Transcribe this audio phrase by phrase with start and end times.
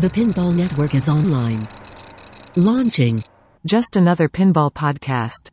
[0.00, 1.68] The Pinball Network is online.
[2.56, 3.22] Launching.
[3.66, 5.50] Just another pinball podcast.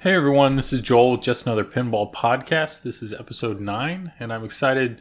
[0.00, 2.82] Hey everyone, this is Joel with Just Another Pinball Podcast.
[2.82, 5.00] This is episode 9, and I'm excited,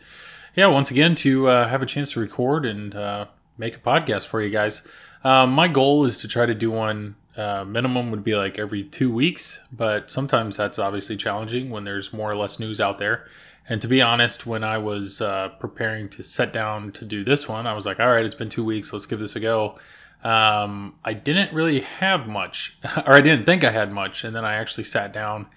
[0.56, 3.26] yeah, once again to uh, have a chance to record and uh,
[3.58, 4.84] make a podcast for you guys.
[5.26, 8.86] Um, my goal is to try to do one, uh, minimum would be like every
[8.86, 13.28] two weeks, but sometimes that's obviously challenging when there's more or less news out there.
[13.68, 17.48] And to be honest, when I was uh, preparing to set down to do this
[17.48, 19.78] one, I was like, all right, it's been two weeks, let's give this a go.
[20.24, 24.24] Um, I didn't really have much, or I didn't think I had much.
[24.24, 25.48] And then I actually sat down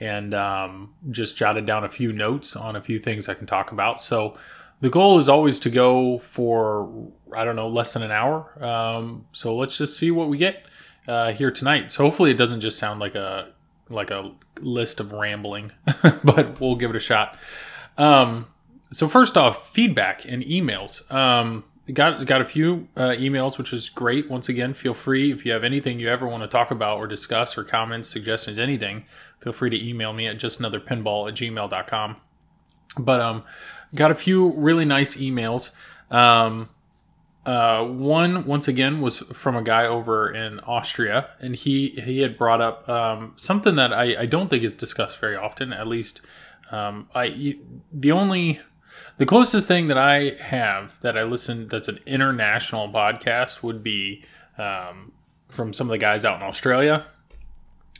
[0.00, 3.72] and um, just jotted down a few notes on a few things I can talk
[3.72, 4.00] about.
[4.00, 4.36] So
[4.80, 8.64] the goal is always to go for, I don't know, less than an hour.
[8.64, 10.64] Um, so let's just see what we get
[11.06, 11.90] uh, here tonight.
[11.90, 13.52] So hopefully it doesn't just sound like a
[13.90, 15.72] like a list of rambling,
[16.24, 17.38] but we'll give it a shot.
[17.96, 18.46] Um,
[18.92, 21.10] so first off, feedback and emails.
[21.12, 24.30] Um, got got a few uh, emails, which is great.
[24.30, 27.06] Once again, feel free if you have anything you ever want to talk about or
[27.06, 29.04] discuss or comments, suggestions, anything.
[29.40, 32.16] Feel free to email me at justanotherpinball at gmail.com.
[32.98, 33.44] But um,
[33.94, 35.74] got a few really nice emails.
[36.10, 36.68] Um,
[37.46, 42.36] uh, one once again was from a guy over in Austria, and he he had
[42.36, 45.72] brought up um, something that I, I don't think is discussed very often.
[45.72, 46.20] At least,
[46.70, 47.58] um, I
[47.92, 48.60] the only
[49.16, 54.24] the closest thing that I have that I listen that's an international podcast would be
[54.58, 55.12] um,
[55.48, 57.06] from some of the guys out in Australia.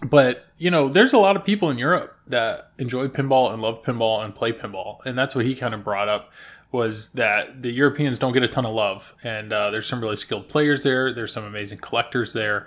[0.03, 3.83] But you know, there's a lot of people in Europe that enjoy pinball and love
[3.83, 6.31] pinball and play pinball, and that's what he kind of brought up
[6.71, 10.17] was that the Europeans don't get a ton of love, and uh, there's some really
[10.17, 11.13] skilled players there.
[11.13, 12.67] There's some amazing collectors there,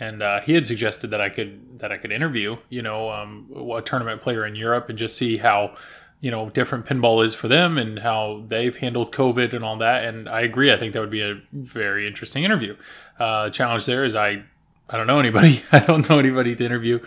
[0.00, 3.50] and uh, he had suggested that I could that I could interview, you know, um,
[3.76, 5.74] a tournament player in Europe and just see how
[6.20, 10.04] you know different pinball is for them and how they've handled COVID and all that.
[10.04, 10.72] And I agree.
[10.72, 12.76] I think that would be a very interesting interview.
[13.18, 14.44] Uh, challenge there is I
[14.88, 15.62] I don't know anybody.
[15.72, 17.00] I don't know anybody to interview,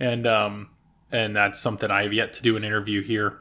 [0.00, 0.70] and um,
[1.12, 3.38] and that's something I have yet to do an interview here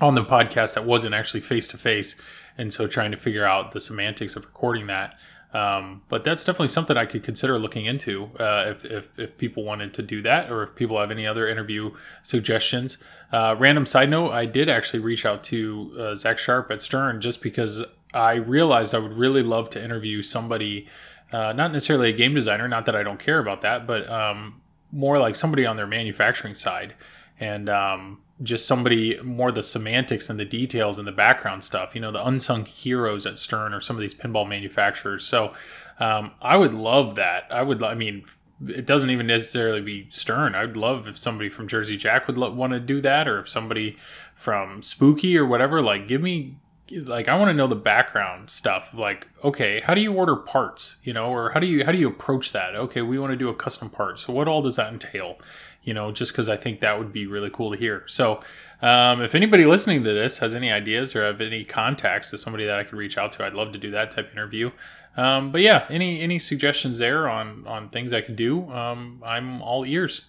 [0.00, 2.20] on the podcast that wasn't actually face to face,
[2.58, 5.18] and so trying to figure out the semantics of recording that.
[5.54, 9.64] Um, but that's definitely something I could consider looking into uh, if, if, if, people
[9.64, 11.90] wanted to do that, or if people have any other interview
[12.22, 13.02] suggestions.
[13.30, 17.20] Uh, random side note: I did actually reach out to uh, Zach Sharp at Stern
[17.20, 20.88] just because I realized I would really love to interview somebody,
[21.32, 24.62] uh, not necessarily a game designer, not that I don't care about that, but um,
[24.90, 26.94] more like somebody on their manufacturing side,
[27.38, 32.00] and um, just somebody more the semantics and the details and the background stuff, you
[32.00, 35.24] know, the unsung heroes at Stern or some of these pinball manufacturers.
[35.24, 35.52] So
[36.00, 37.46] um, I would love that.
[37.50, 38.24] I would, I mean,
[38.66, 40.54] it doesn't even necessarily be Stern.
[40.54, 43.48] I'd love if somebody from Jersey Jack would lo- want to do that, or if
[43.48, 43.96] somebody
[44.34, 45.82] from Spooky or whatever.
[45.82, 46.56] Like, give me,
[46.90, 48.94] like, I want to know the background stuff.
[48.94, 50.96] Like, okay, how do you order parts?
[51.02, 52.74] You know, or how do you how do you approach that?
[52.74, 54.20] Okay, we want to do a custom part.
[54.20, 55.38] So what all does that entail?
[55.82, 58.04] You know, just because I think that would be really cool to hear.
[58.06, 58.40] So,
[58.80, 62.66] um, if anybody listening to this has any ideas or have any contacts to somebody
[62.66, 64.70] that I could reach out to, I'd love to do that type of interview.
[65.16, 68.70] Um, but yeah, any any suggestions there on on things I could do?
[68.70, 70.26] Um, I'm all ears.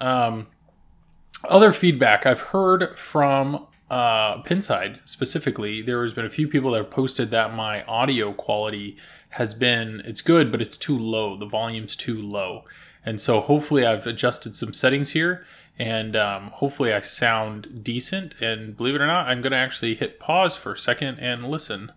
[0.00, 0.48] Um,
[1.48, 6.78] other feedback I've heard from uh, Pinside specifically, there has been a few people that
[6.78, 8.96] have posted that my audio quality
[9.30, 11.36] has been it's good, but it's too low.
[11.36, 12.64] The volume's too low.
[13.04, 15.44] And so hopefully I've adjusted some settings here
[15.80, 18.34] and um, hopefully I sound decent.
[18.38, 21.50] And believe it or not, I'm going to actually hit pause for a second and
[21.50, 21.90] listen.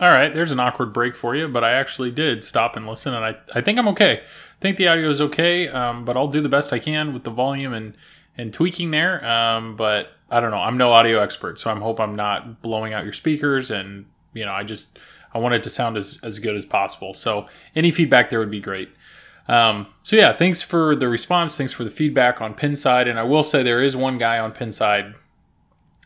[0.00, 3.14] All right, there's an awkward break for you, but I actually did stop and listen,
[3.14, 4.20] and I, I think I'm okay.
[4.20, 7.24] I think the audio is okay, um, but I'll do the best I can with
[7.24, 7.94] the volume and,
[8.36, 9.22] and tweaking there.
[9.26, 12.92] Um, but I don't know, I'm no audio expert, so I hope I'm not blowing
[12.92, 13.70] out your speakers.
[13.70, 14.98] And, you know, I just,
[15.32, 17.14] I want it to sound as, as good as possible.
[17.14, 18.90] So any feedback there would be great.
[19.48, 21.56] Um, so yeah, thanks for the response.
[21.56, 23.08] Thanks for the feedback on Pinside.
[23.08, 25.14] And I will say there is one guy on Pinside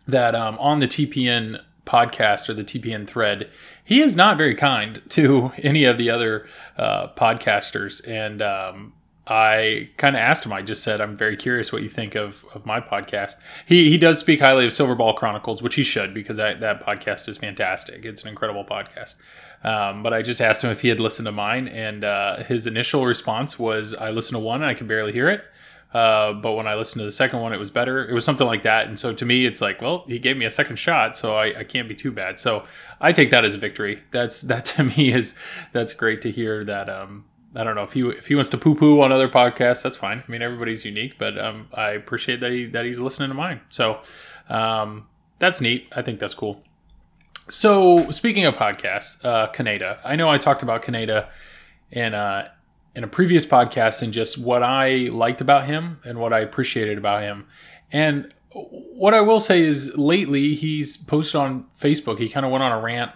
[0.07, 3.51] that um, on the TPN podcast or the TPN thread,
[3.85, 6.47] he is not very kind to any of the other
[6.77, 8.07] uh, podcasters.
[8.07, 8.93] And um,
[9.27, 10.53] I kind of asked him.
[10.53, 13.97] I just said, "I'm very curious what you think of of my podcast." He he
[13.97, 18.05] does speak highly of Silverball Chronicles, which he should because that that podcast is fantastic.
[18.05, 19.15] It's an incredible podcast.
[19.63, 22.67] Um, but I just asked him if he had listened to mine, and uh, his
[22.67, 25.45] initial response was, "I listened to one and I can barely hear it."
[25.93, 28.09] Uh, but when I listened to the second one, it was better.
[28.09, 28.87] It was something like that.
[28.87, 31.61] And so to me, it's like, well, he gave me a second shot, so I,
[31.61, 32.39] I can't be too bad.
[32.39, 32.65] So
[33.01, 34.01] I take that as a victory.
[34.13, 35.35] That's that to me is
[35.73, 36.89] that's great to hear that.
[36.89, 37.25] Um,
[37.55, 39.97] I don't know if he if he wants to poo poo on other podcasts, that's
[39.97, 40.23] fine.
[40.27, 43.61] I mean, everybody's unique, but um, I appreciate that he that he's listening to mine.
[43.71, 44.01] So,
[44.49, 45.09] um,
[45.41, 45.89] that's neat.
[45.97, 46.63] I think that's cool.
[47.51, 49.99] So speaking of podcasts, uh, Kaneda.
[50.05, 51.29] I know I talked about Kaneda
[51.91, 52.49] in uh,
[52.95, 56.99] in a previous podcast and just what I liked about him and what I appreciated
[56.99, 57.47] about him.
[57.93, 62.19] And what I will say is lately he's posted on Facebook.
[62.19, 63.13] He kind of went on a rant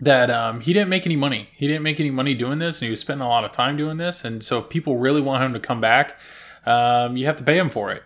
[0.00, 1.50] that um, he didn't make any money.
[1.54, 3.76] He didn't make any money doing this, and he was spending a lot of time
[3.76, 4.24] doing this.
[4.24, 6.18] And so, if people really want him to come back,
[6.64, 8.02] um, you have to pay him for it.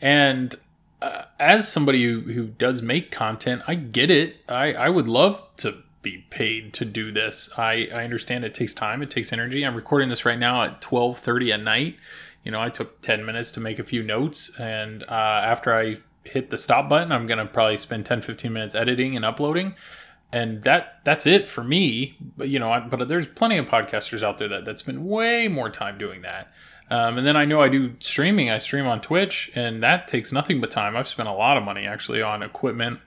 [0.00, 0.54] And
[1.02, 4.36] uh, as somebody who, who does make content, I get it.
[4.48, 7.50] I, I would love to be paid to do this.
[7.56, 9.64] I, I understand it takes time, it takes energy.
[9.64, 11.96] I'm recording this right now at 12:30 at night.
[12.44, 15.06] You know, I took 10 minutes to make a few notes, and uh,
[15.44, 19.24] after I hit the stop button, I'm gonna probably spend 10 15 minutes editing and
[19.24, 19.74] uploading
[20.32, 22.16] and that that's it for me.
[22.36, 25.70] But you know, but there's plenty of podcasters out there that that spend way more
[25.70, 26.52] time doing that.
[26.90, 28.50] Um, and then I know I do streaming.
[28.50, 30.96] I stream on Twitch, and that takes nothing but time.
[30.96, 33.00] I've spent a lot of money actually on equipment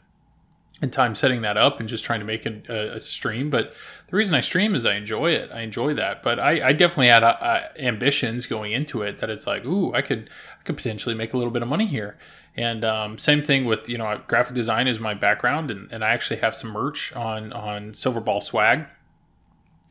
[0.81, 3.49] and time setting that up and just trying to make a, a stream.
[3.49, 3.73] But
[4.07, 5.49] the reason I stream is I enjoy it.
[5.51, 6.23] I enjoy that.
[6.23, 9.93] But I, I definitely had uh, uh ambitions going into it that it's like, ooh,
[9.93, 10.29] I could
[10.59, 12.17] I could potentially make a little bit of money here.
[12.55, 16.09] And um, same thing with you know graphic design is my background, and, and I
[16.09, 18.85] actually have some merch on on Silverball Swag,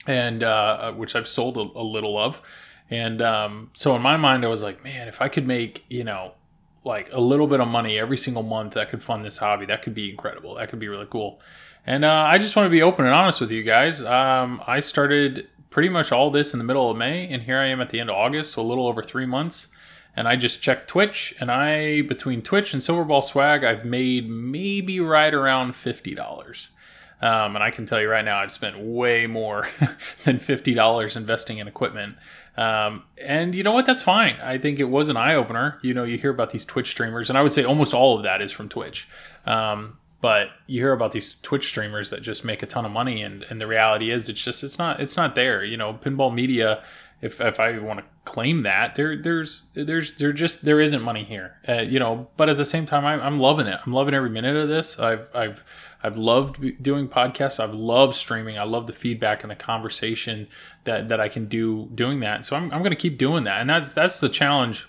[0.06, 2.42] and uh, which I've sold a, a little of.
[2.90, 6.04] And um, so in my mind, I was like, man, if I could make you
[6.04, 6.32] know
[6.84, 9.82] like a little bit of money every single month that could fund this hobby, that
[9.82, 10.54] could be incredible.
[10.54, 11.40] That could be really cool.
[11.86, 14.02] And uh, I just want to be open and honest with you guys.
[14.02, 17.66] Um, I started pretty much all this in the middle of May, and here I
[17.66, 19.68] am at the end of August, so a little over three months
[20.18, 24.98] and I just checked Twitch, and I between Twitch and Silverball Swag, I've made maybe
[24.98, 26.70] right around fifty dollars.
[27.22, 29.68] Um, and I can tell you right now, I've spent way more
[30.24, 32.16] than fifty dollars investing in equipment.
[32.58, 33.86] Um, and you know what?
[33.86, 34.36] That's fine.
[34.42, 35.78] I think it was an eye opener.
[35.80, 38.24] You know, you hear about these Twitch streamers, and I would say almost all of
[38.24, 39.08] that is from Twitch.
[39.46, 43.22] Um, but you hear about these Twitch streamers that just make a ton of money,
[43.22, 45.62] and, and the reality is, it's just it's not it's not there.
[45.62, 46.82] You know, pinball media
[47.20, 48.94] if if I want to claim that.
[48.94, 51.56] There there's there's there just there isn't money here.
[51.66, 53.80] Uh, you know but at the same time I'm, I'm loving it.
[53.84, 54.98] I'm loving every minute of this.
[54.98, 55.64] I've I've
[56.02, 57.58] I've loved doing podcasts.
[57.58, 58.58] I've loved streaming.
[58.58, 60.46] I love the feedback and the conversation
[60.84, 62.44] that that I can do doing that.
[62.44, 63.62] So I'm I'm going to keep doing that.
[63.62, 64.86] And that's that's the challenge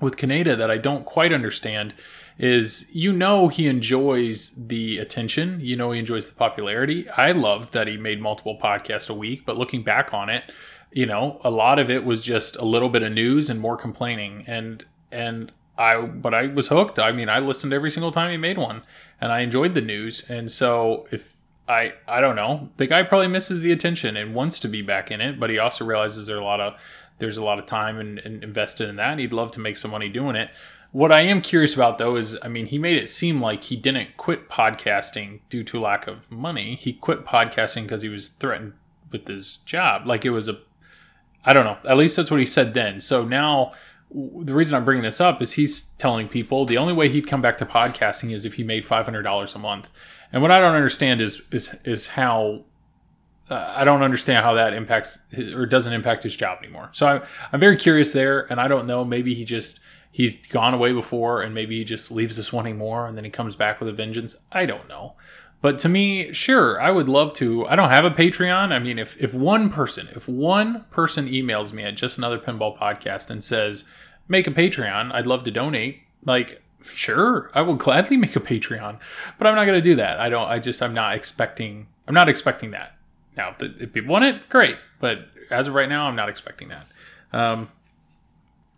[0.00, 1.94] with Kaneda that I don't quite understand
[2.36, 5.60] is you know he enjoys the attention.
[5.60, 7.08] You know he enjoys the popularity.
[7.10, 10.50] I loved that he made multiple podcasts a week but looking back on it
[10.92, 13.76] you know, a lot of it was just a little bit of news and more
[13.76, 14.44] complaining.
[14.46, 16.98] And and I but I was hooked.
[16.98, 18.82] I mean, I listened every single time he made one,
[19.20, 20.28] and I enjoyed the news.
[20.28, 21.36] And so if
[21.68, 25.10] I I don't know, the guy probably misses the attention and wants to be back
[25.10, 26.74] in it, but he also realizes there's a lot of
[27.18, 29.12] there's a lot of time and, and invested in that.
[29.12, 30.50] And he'd love to make some money doing it.
[30.92, 33.76] What I am curious about though is, I mean, he made it seem like he
[33.76, 36.74] didn't quit podcasting due to lack of money.
[36.74, 38.72] He quit podcasting because he was threatened
[39.12, 40.06] with his job.
[40.06, 40.58] Like it was a
[41.44, 41.78] I don't know.
[41.88, 43.00] At least that's what he said then.
[43.00, 43.72] So now
[44.12, 47.40] the reason I'm bringing this up is he's telling people the only way he'd come
[47.40, 49.90] back to podcasting is if he made $500 a month.
[50.32, 52.64] And what I don't understand is is is how
[53.50, 56.90] uh, I don't understand how that impacts his, or doesn't impact his job anymore.
[56.92, 57.22] So I,
[57.52, 59.04] I'm very curious there, and I don't know.
[59.04, 59.80] Maybe he just
[60.12, 63.30] he's gone away before, and maybe he just leaves us wanting more, and then he
[63.30, 64.36] comes back with a vengeance.
[64.52, 65.14] I don't know.
[65.62, 67.66] But to me, sure, I would love to.
[67.66, 68.72] I don't have a Patreon.
[68.72, 72.78] I mean, if if one person, if one person emails me at just another pinball
[72.78, 73.84] podcast and says,
[74.26, 76.00] "Make a Patreon," I'd love to donate.
[76.24, 78.98] Like, sure, I will gladly make a Patreon,
[79.38, 80.18] but I'm not going to do that.
[80.18, 80.48] I don't.
[80.48, 81.88] I just I'm not expecting.
[82.08, 82.96] I'm not expecting that.
[83.36, 84.76] Now, if, the, if people want it, great.
[84.98, 86.86] But as of right now, I'm not expecting that.
[87.32, 87.68] Um,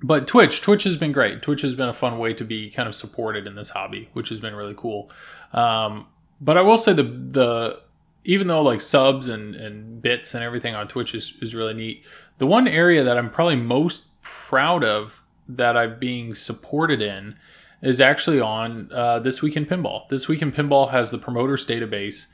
[0.02, 1.42] but Twitch, Twitch has been great.
[1.42, 4.30] Twitch has been a fun way to be kind of supported in this hobby, which
[4.30, 5.10] has been really cool.
[5.52, 6.06] Um,
[6.42, 7.80] but I will say the the
[8.24, 12.04] even though like subs and, and bits and everything on Twitch is, is really neat,
[12.38, 17.36] the one area that I'm probably most proud of that I'm being supported in
[17.80, 20.08] is actually on uh, This Week in Pinball.
[20.08, 22.28] This Week in Pinball has the promoters database,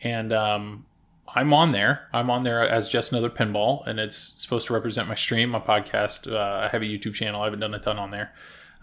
[0.00, 0.86] and um,
[1.34, 2.08] I'm on there.
[2.12, 5.58] I'm on there as just another pinball, and it's supposed to represent my stream, my
[5.58, 6.30] podcast.
[6.30, 7.40] Uh, I have a YouTube channel.
[7.40, 8.32] I haven't done a ton on there.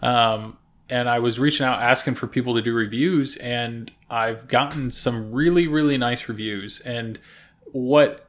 [0.02, 0.58] Um,
[0.90, 5.32] and I was reaching out asking for people to do reviews, and I've gotten some
[5.32, 6.80] really, really nice reviews.
[6.80, 7.18] And
[7.72, 8.26] what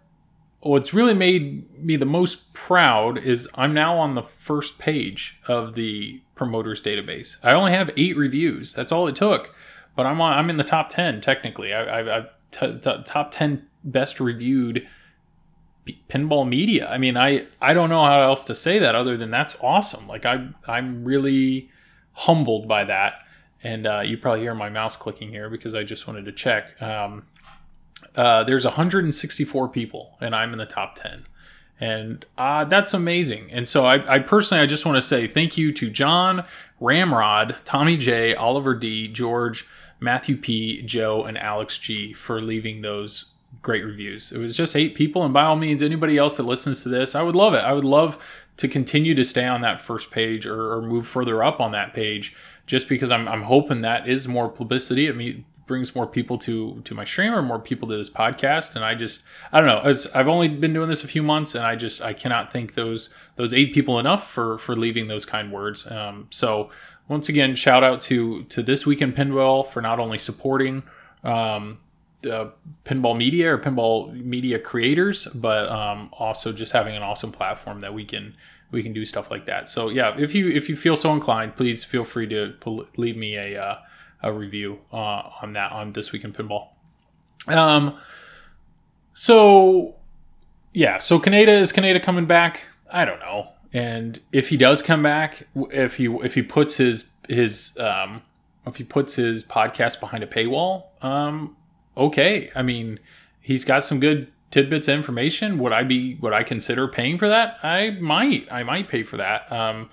[0.59, 5.73] what's really made me the most proud is I'm now on the first page of
[5.73, 7.37] the promoters database.
[7.43, 8.73] I only have eight reviews.
[8.73, 9.55] That's all it took,
[9.95, 10.37] but I'm on.
[10.37, 11.73] I'm in the top ten technically.
[11.73, 14.87] I, have t- t- top ten best reviewed
[16.09, 16.87] pinball media.
[16.87, 20.07] I mean, I I don't know how else to say that other than that's awesome.
[20.07, 21.70] Like I I'm really
[22.13, 23.23] humbled by that
[23.63, 26.81] and uh, you probably hear my mouse clicking here because I just wanted to check.
[26.81, 27.27] Um,
[28.15, 31.25] uh, there's 164 people, and I'm in the top 10
[31.81, 33.51] and uh, that's amazing.
[33.51, 36.45] And so I, I, personally, I just want to say thank you to John,
[36.79, 39.67] Ramrod, Tommy J, Oliver D, George,
[39.99, 43.31] Matthew P, Joe, and Alex G for leaving those
[43.63, 44.31] great reviews.
[44.31, 47.15] It was just eight people, and by all means, anybody else that listens to this,
[47.15, 47.63] I would love it.
[47.63, 48.23] I would love
[48.61, 51.95] to continue to stay on that first page or, or move further up on that
[51.95, 52.35] page,
[52.67, 55.07] just because I'm, I'm hoping that is more publicity.
[55.07, 58.75] It me, brings more people to to my stream or more people to this podcast.
[58.75, 59.79] And i just i don't know.
[59.79, 62.73] As i've only been doing this a few months and i just i cannot thank
[62.73, 65.89] those those eight people enough for for leaving those kind words.
[65.89, 66.69] Um, so
[67.07, 70.83] once again shout out to to this week in pinball for not only supporting
[71.23, 71.79] um,
[72.21, 72.51] the
[72.85, 77.93] pinball media or pinball media creators but um, also just having an awesome platform that
[77.93, 78.35] we can
[78.71, 81.55] we can do stuff like that so yeah if you if you feel so inclined
[81.55, 82.53] please feel free to
[82.97, 83.75] leave me a uh,
[84.23, 86.69] a review uh, on that on this week in pinball.
[87.47, 87.97] Um,
[89.13, 89.95] so
[90.73, 92.61] yeah, so Kaneda is Kaneda coming back?
[92.89, 93.49] I don't know.
[93.73, 98.21] And if he does come back, if he if he puts his his um,
[98.65, 101.55] if he puts his podcast behind a paywall, um,
[101.95, 102.51] okay.
[102.55, 102.99] I mean,
[103.39, 105.57] he's got some good tidbits of information.
[105.59, 107.57] Would I be would I consider paying for that?
[107.63, 108.47] I might.
[108.51, 109.51] I might pay for that.
[109.51, 109.89] Um,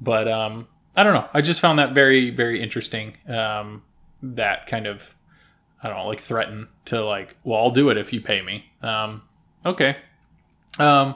[0.00, 1.28] but um, I don't know.
[1.32, 3.16] I just found that very, very interesting.
[3.26, 3.82] Um,
[4.22, 5.14] that kind of,
[5.82, 8.66] I don't know, like threaten to like, well, I'll do it if you pay me.
[8.82, 9.22] Um,
[9.64, 9.96] okay.
[10.78, 11.14] Um,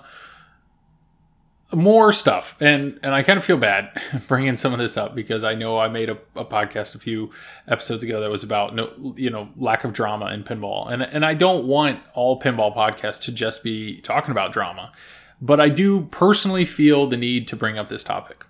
[1.75, 3.90] more stuff, and and I kind of feel bad
[4.28, 7.30] bringing some of this up because I know I made a, a podcast a few
[7.66, 11.25] episodes ago that was about no, you know, lack of drama in pinball, and and
[11.25, 14.92] I don't want all pinball podcasts to just be talking about drama,
[15.40, 18.44] but I do personally feel the need to bring up this topic.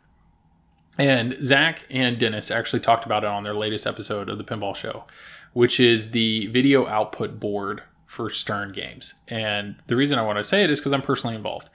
[0.99, 4.75] And Zach and Dennis actually talked about it on their latest episode of the Pinball
[4.75, 5.05] Show,
[5.53, 9.15] which is the video output board for Stern games.
[9.29, 11.69] And the reason I want to say it is because I'm personally involved.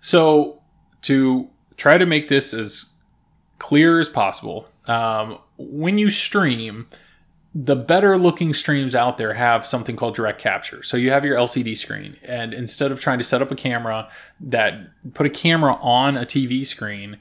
[0.00, 0.61] So,
[1.02, 2.92] to try to make this as
[3.58, 6.86] clear as possible, um, when you stream,
[7.54, 10.82] the better looking streams out there have something called direct capture.
[10.82, 14.08] So you have your LCD screen, and instead of trying to set up a camera
[14.40, 17.18] that put a camera on a TV screen,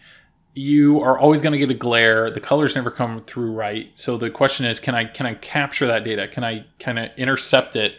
[0.54, 2.30] you are always going to get a glare.
[2.30, 3.90] The colors never come through right.
[3.94, 6.28] So the question is can i can i capture that data?
[6.28, 7.96] Can i kind of intercept it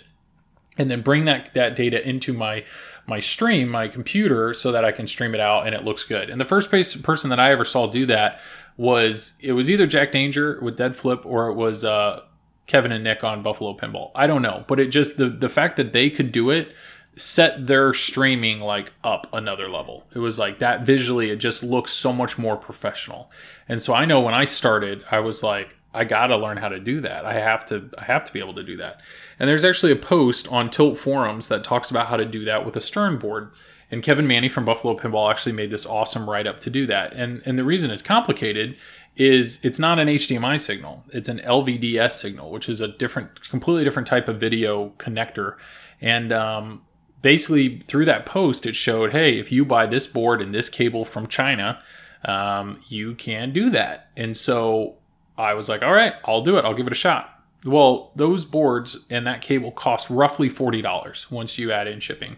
[0.79, 2.65] and then bring that that data into my
[3.07, 6.31] my stream my computer so that i can stream it out and it looks good
[6.31, 8.41] and the first person that i ever saw do that
[8.77, 12.21] was it was either jack danger with dead flip or it was uh,
[12.67, 15.77] kevin and nick on buffalo pinball i don't know but it just the the fact
[15.77, 16.73] that they could do it
[17.17, 20.07] set their streaming like up another level.
[20.15, 23.31] It was like that visually, it just looks so much more professional.
[23.69, 26.81] And so I know when I started, I was like, I gotta learn how to
[26.81, 27.27] do that.
[27.27, 29.01] I have to I have to be able to do that.
[29.43, 32.65] And there's actually a post on Tilt forums that talks about how to do that
[32.65, 33.51] with a Stern board.
[33.91, 37.13] And Kevin Manny from Buffalo Pinball actually made this awesome write up to do that.
[37.13, 38.77] And and the reason it's complicated
[39.17, 41.03] is it's not an HDMI signal.
[41.09, 45.57] It's an LVDS signal, which is a different, completely different type of video connector.
[46.01, 46.83] And um,
[47.23, 51.05] basically through that post it showed hey if you buy this board and this cable
[51.05, 51.81] from china
[52.25, 54.97] um, you can do that and so
[55.39, 58.45] i was like all right i'll do it i'll give it a shot well those
[58.45, 62.37] boards and that cable cost roughly $40 once you add in shipping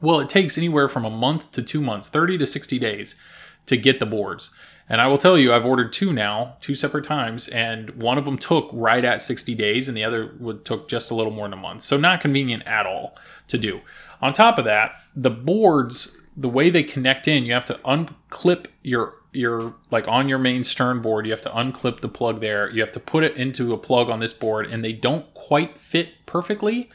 [0.00, 3.20] well it takes anywhere from a month to two months 30 to 60 days
[3.66, 4.54] to get the boards
[4.90, 8.24] and I will tell you, I've ordered two now, two separate times, and one of
[8.24, 11.46] them took right at 60 days, and the other would took just a little more
[11.46, 11.82] than a month.
[11.82, 13.16] So not convenient at all
[13.46, 13.82] to do.
[14.20, 18.66] On top of that, the boards, the way they connect in, you have to unclip
[18.82, 22.70] your your like on your main stern board, you have to unclip the plug there.
[22.70, 25.80] You have to put it into a plug on this board, and they don't quite
[25.80, 26.90] fit perfectly.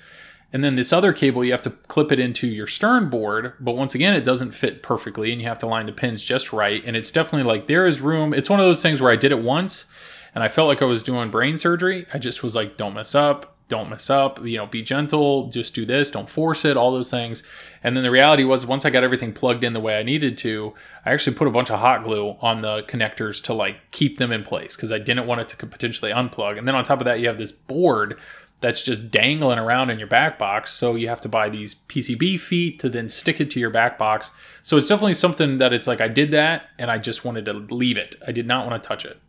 [0.53, 3.75] And then this other cable, you have to clip it into your stern board, but
[3.75, 6.81] once again, it doesn't fit perfectly, and you have to line the pins just right.
[6.85, 8.33] And it's definitely like there is room.
[8.33, 9.87] It's one of those things where I did it once,
[10.33, 12.05] and I felt like I was doing brain surgery.
[12.13, 15.73] I just was like, don't mess up, don't mess up, you know, be gentle, just
[15.73, 17.41] do this, don't force it, all those things.
[17.83, 20.37] And then the reality was, once I got everything plugged in the way I needed
[20.39, 20.73] to,
[21.05, 24.31] I actually put a bunch of hot glue on the connectors to like keep them
[24.31, 26.57] in place because I didn't want it to potentially unplug.
[26.57, 28.19] And then on top of that, you have this board
[28.61, 30.73] that's just dangling around in your back box.
[30.73, 33.97] So you have to buy these PCB feet to then stick it to your back
[33.97, 34.31] box.
[34.63, 37.53] So it's definitely something that it's like I did that and I just wanted to
[37.53, 38.15] leave it.
[38.25, 39.19] I did not want to touch it.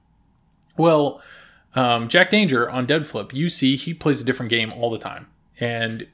[0.76, 1.20] Well,
[1.76, 4.98] um, Jack Danger on Dead Flip, you see he plays a different game all the
[4.98, 5.28] time.
[5.60, 6.06] And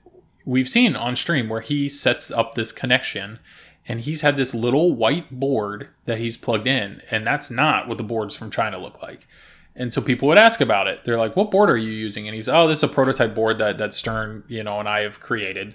[0.45, 3.39] we've seen on stream where he sets up this connection
[3.87, 7.03] and he's had this little white board that he's plugged in.
[7.11, 9.27] And that's not what the boards from China look like.
[9.75, 11.05] And so people would ask about it.
[11.05, 13.57] They're like, "What board are you using?" And he's, "Oh, this is a prototype board
[13.59, 15.75] that that Stern, you know, and I have created."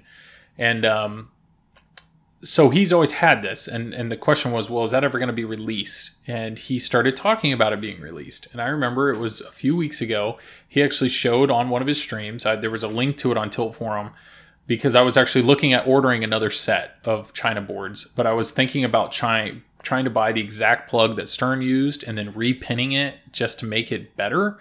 [0.58, 1.30] And um,
[2.44, 5.28] so he's always had this and and the question was well is that ever going
[5.28, 6.12] to be released?
[6.28, 8.48] And he started talking about it being released.
[8.52, 11.88] And i remember it was a few weeks ago he actually showed on one of
[11.88, 14.12] his streams I, there was a link to it on tilt forum
[14.68, 18.52] because i was actually looking at ordering another set of china boards but i was
[18.52, 22.94] thinking about trying trying to buy the exact plug that stern used and then repinning
[22.94, 24.58] it just to make it better.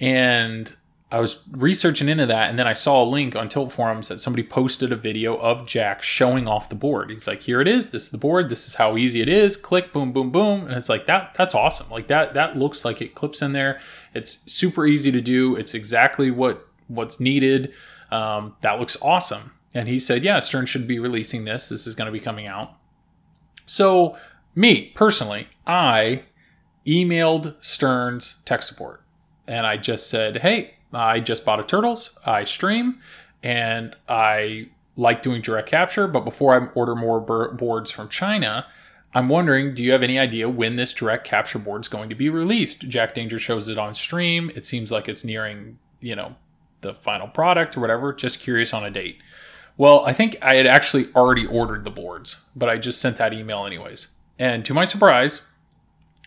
[0.00, 0.74] And
[1.10, 4.18] I was researching into that, and then I saw a link on Tilt Forums that
[4.18, 7.10] somebody posted a video of Jack showing off the board.
[7.10, 7.90] He's like, "Here it is.
[7.90, 8.48] This is the board.
[8.48, 9.56] This is how easy it is.
[9.56, 11.34] Click, boom, boom, boom." And it's like that.
[11.34, 11.88] That's awesome.
[11.90, 12.34] Like that.
[12.34, 13.80] That looks like it clips in there.
[14.14, 15.54] It's super easy to do.
[15.54, 17.72] It's exactly what what's needed.
[18.10, 19.52] Um, that looks awesome.
[19.72, 21.68] And he said, "Yeah, Stern should be releasing this.
[21.68, 22.72] This is going to be coming out."
[23.64, 24.16] So,
[24.56, 26.24] me personally, I
[26.84, 29.04] emailed Stern's tech support,
[29.46, 32.18] and I just said, "Hey." I just bought a Turtles.
[32.24, 33.00] I stream
[33.42, 36.08] and I like doing direct capture.
[36.08, 38.66] But before I order more boards from China,
[39.14, 42.14] I'm wondering, do you have any idea when this direct capture board is going to
[42.14, 42.88] be released?
[42.88, 44.50] Jack Danger shows it on stream.
[44.54, 46.36] It seems like it's nearing, you know,
[46.82, 48.12] the final product or whatever.
[48.12, 49.18] Just curious on a date.
[49.78, 53.32] Well, I think I had actually already ordered the boards, but I just sent that
[53.32, 54.14] email anyways.
[54.38, 55.46] And to my surprise,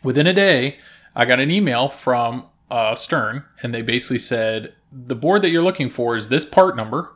[0.03, 0.77] within a day,
[1.15, 5.63] I got an email from uh, Stern, and they basically said the board that you're
[5.63, 7.11] looking for is this part number.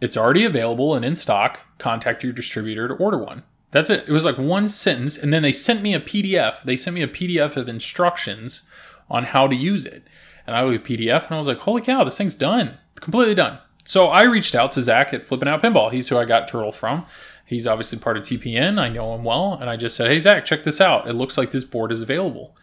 [0.00, 1.60] It's already available and in stock.
[1.78, 3.42] Contact your distributor to order one.
[3.70, 4.08] That's it.
[4.08, 6.62] It was like one sentence, and then they sent me a PDF.
[6.62, 8.62] They sent me a PDF of instructions
[9.10, 10.04] on how to use it.
[10.46, 12.78] And I looked at PDF and I was like, holy cow, this thing's done.
[12.94, 13.58] Completely done.
[13.84, 15.92] So I reached out to Zach at Flipping Out Pinball.
[15.92, 17.06] He's who I got Turtle from.
[17.44, 18.80] He's obviously part of TPN.
[18.82, 19.58] I know him well.
[19.60, 21.08] And I just said, hey, Zach, check this out.
[21.08, 22.56] It looks like this board is available.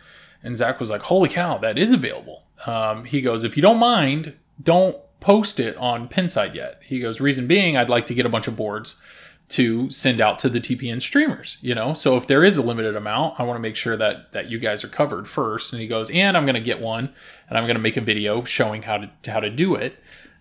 [0.46, 2.44] And Zach was like, holy cow, that is available.
[2.68, 6.82] Um, he goes, if you don't mind, don't post it on Pinside yet.
[6.86, 9.04] He goes, reason being, I'd like to get a bunch of boards
[9.48, 11.96] to send out to the TPN streamers, you know?
[11.96, 14.60] So if there is a limited amount, I want to make sure that that you
[14.60, 15.74] guys are covered first.
[15.74, 17.14] And he goes, and I'm going to get one
[17.50, 19.98] and I'm going to make a video showing how to how to do it.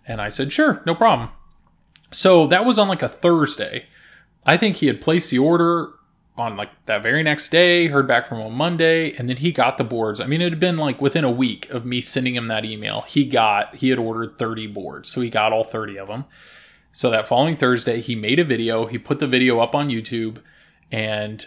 [0.07, 1.31] And I said, sure, no problem.
[2.13, 3.87] So that was on like a Thursday.
[4.45, 5.93] I think he had placed the order
[6.37, 9.53] on like that very next day, heard back from him on Monday, and then he
[9.53, 10.21] got the boards.
[10.21, 13.03] I mean, it had been like within a week of me sending him that email.
[13.03, 15.09] He got, he had ordered 30 boards.
[15.09, 16.25] So he got all 30 of them.
[16.93, 18.87] So that following Thursday, he made a video.
[18.87, 20.39] He put the video up on YouTube
[20.91, 21.45] and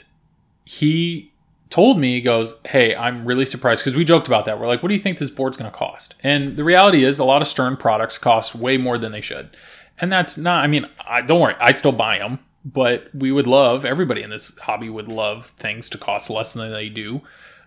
[0.63, 1.33] he
[1.69, 4.59] told me, he goes, Hey, I'm really surprised because we joked about that.
[4.59, 6.15] We're like, What do you think this board's going to cost?
[6.23, 9.55] And the reality is, a lot of Stern products cost way more than they should.
[9.99, 13.47] And that's not, I mean, I, don't worry, I still buy them but we would
[13.47, 17.21] love everybody in this hobby would love things to cost less than they do.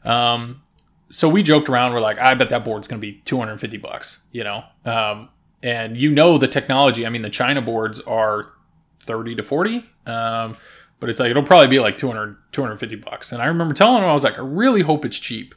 [0.04, 0.62] Um,
[1.08, 1.92] so we joked around.
[1.92, 4.64] We're like, I bet that board's going to be 250 bucks, you know?
[4.84, 5.28] Um,
[5.62, 8.52] and you know, the technology, I mean, the China boards are
[9.00, 9.84] 30 to 40.
[10.06, 10.56] Um,
[11.00, 13.32] but it's like, it'll probably be like 200, 250 bucks.
[13.32, 15.54] And I remember telling him, I was like, I really hope it's cheap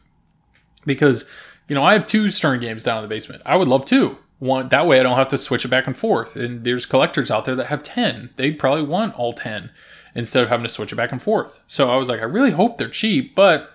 [0.86, 1.30] because,
[1.68, 3.42] you know, I have two Stern games down in the basement.
[3.46, 6.36] I would love two that way I don't have to switch it back and forth.
[6.36, 8.32] And there's collectors out there that have 10.
[8.36, 9.72] They probably want all 10
[10.16, 11.62] instead of having to switch it back and forth.
[11.68, 13.72] So I was like, I really hope they're cheap, but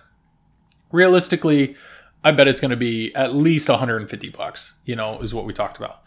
[0.91, 1.75] realistically,
[2.23, 5.53] I bet it's going to be at least 150 bucks, you know, is what we
[5.53, 6.01] talked about.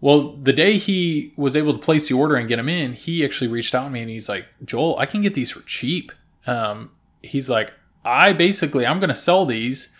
[0.00, 3.24] Well, the day he was able to place the order and get them in, he
[3.24, 6.10] actually reached out to me and he's like, Joel, I can get these for cheap.
[6.46, 6.90] Um,
[7.22, 7.72] he's like,
[8.04, 9.94] I basically, I'm going to sell these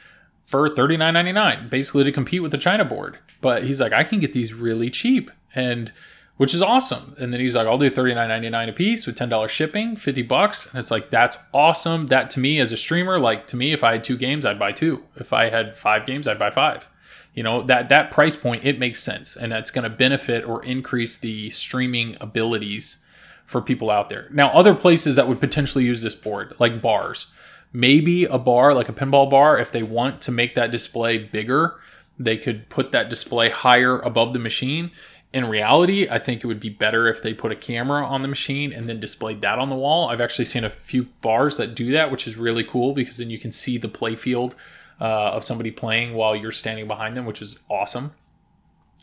[0.45, 3.19] for $39.99, basically to compete with the China board.
[3.41, 5.93] But he's like, I can get these really cheap, and
[6.37, 7.15] which is awesome.
[7.19, 10.67] And then he's like, I'll do $39.99 a piece with $10 shipping, 50 bucks.
[10.67, 12.07] And it's like, that's awesome.
[12.07, 14.59] That to me as a streamer, like to me, if I had two games, I'd
[14.59, 15.05] buy two.
[15.17, 16.89] If I had five games, I'd buy five.
[17.35, 19.37] You know, that that price point, it makes sense.
[19.37, 22.99] And that's going to benefit or increase the streaming abilities
[23.47, 24.29] for people out there.
[24.33, 27.33] Now, other places that would potentially use this board, like bars,
[27.73, 31.77] maybe a bar, like a pinball bar, if they want to make that display bigger,
[32.19, 34.91] they could put that display higher above the machine.
[35.33, 38.29] In reality, I think it would be better if they put a camera on the
[38.29, 40.11] machine and then displayed that on the wall.
[40.11, 43.31] I've actually seen a few bars that do that, which is really cool because then
[43.31, 44.55] you can see the play field
[45.01, 48.13] uh, of somebody playing while you're standing behind them, which is awesome.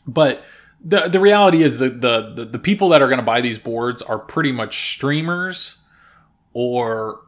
[0.06, 0.44] But
[0.84, 3.58] the the reality is that the, the the people that are going to buy these
[3.58, 5.80] boards are pretty much streamers
[6.54, 7.22] or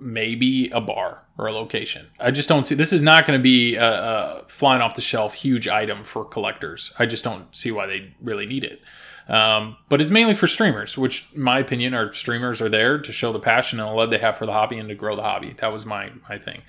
[0.00, 2.06] maybe a bar or a location.
[2.20, 5.02] I just don't see this is not going to be a, a, flying off the
[5.02, 6.92] shelf huge item for collectors.
[6.98, 8.82] I just don't see why they really need it.
[9.28, 13.12] Um, but it's mainly for streamers, which, in my opinion, are streamers are there to
[13.12, 15.22] show the passion and the love they have for the hobby and to grow the
[15.22, 15.54] hobby.
[15.58, 16.62] That was my my thing.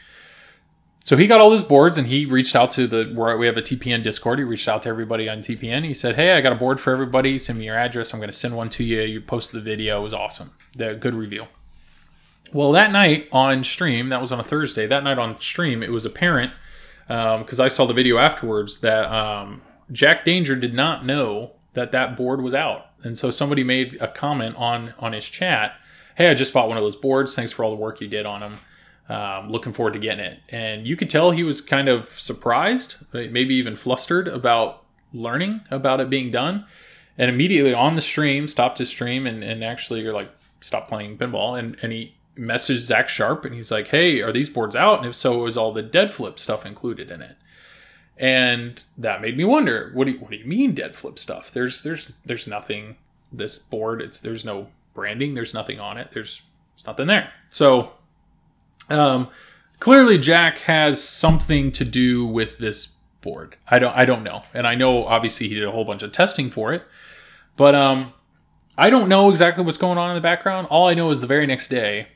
[1.03, 3.57] so he got all those boards and he reached out to the where we have
[3.57, 4.39] a TPN Discord.
[4.39, 5.83] He reached out to everybody on TPN.
[5.83, 7.37] He said, "Hey, I got a board for everybody.
[7.37, 8.13] Send me your address.
[8.13, 9.01] I'm going to send one to you.
[9.01, 9.99] You post the video.
[9.99, 10.51] It was awesome.
[10.77, 11.47] The good review."
[12.53, 14.87] Well, that night on stream, that was on a Thursday.
[14.87, 16.53] That night on stream, it was apparent
[17.07, 22.15] because I saw the video afterwards that um, Jack Danger did not know that that
[22.15, 25.75] board was out, and so somebody made a comment on on his chat.
[26.15, 27.35] Hey, I just bought one of those boards.
[27.35, 28.59] Thanks for all the work you did on them.
[29.07, 30.39] Um, looking forward to getting it.
[30.49, 35.99] And you could tell he was kind of surprised, maybe even flustered about learning about
[35.99, 36.65] it being done.
[37.17, 41.17] And immediately on the stream, stopped his stream and, and actually you're like, stop playing
[41.17, 41.59] pinball.
[41.59, 44.97] And, and he messaged Zach Sharp and he's like, hey, are these boards out?
[44.97, 47.37] And if so, was all the dead flip stuff included in it?
[48.17, 51.51] And that made me wonder, what do you, what do you mean dead flip stuff?
[51.51, 52.95] There's there's there's nothing
[53.31, 56.11] this board, it's there's no branding, there's nothing on it.
[56.11, 56.41] There's
[56.75, 57.31] there's nothing there.
[57.49, 57.91] So
[58.89, 59.29] um,
[59.79, 63.57] clearly, Jack has something to do with this board.
[63.67, 63.95] I don't.
[63.95, 66.73] I don't know, and I know obviously he did a whole bunch of testing for
[66.73, 66.83] it,
[67.57, 68.13] but um,
[68.77, 70.67] I don't know exactly what's going on in the background.
[70.67, 72.07] All I know is the very next day,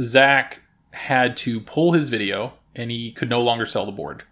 [0.00, 0.60] Zach
[0.92, 4.24] had to pull his video, and he could no longer sell the board.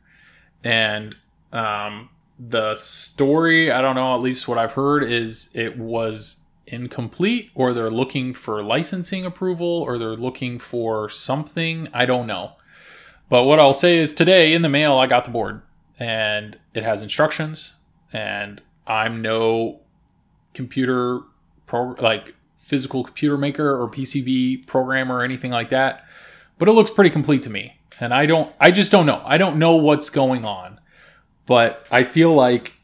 [0.62, 1.16] And
[1.53, 4.14] um, the story, I don't know.
[4.14, 9.66] At least what I've heard is it was incomplete or they're looking for licensing approval
[9.66, 11.88] or they're looking for something.
[11.92, 12.53] I don't know.
[13.29, 15.62] But what I'll say is today in the mail, I got the board
[15.99, 17.75] and it has instructions
[18.12, 19.81] and I'm no
[20.55, 21.20] computer
[21.66, 26.05] pro like physical computer maker or PCB programmer or anything like that.
[26.59, 27.81] But it looks pretty complete to me.
[27.99, 29.23] And I don't I just don't know.
[29.25, 30.79] I don't know what's going on.
[31.46, 32.75] But I feel like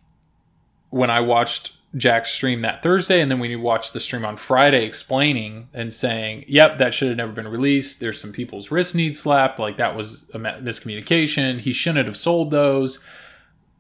[0.91, 4.37] when I watched Jack's stream that Thursday, and then when we watched the stream on
[4.37, 8.01] Friday explaining and saying, "Yep, that should have never been released.
[8.01, 9.59] There's some people's wrist need slapped.
[9.59, 11.61] Like that was a miscommunication.
[11.61, 12.99] He shouldn't have sold those."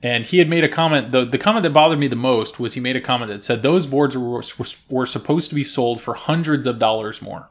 [0.03, 1.13] And he had made a comment.
[1.13, 3.63] the The comment that bothered me the most was he made a comment that said
[3.63, 4.43] those boards were,
[4.91, 7.49] were, supposed to be sold for hundreds of dollars more.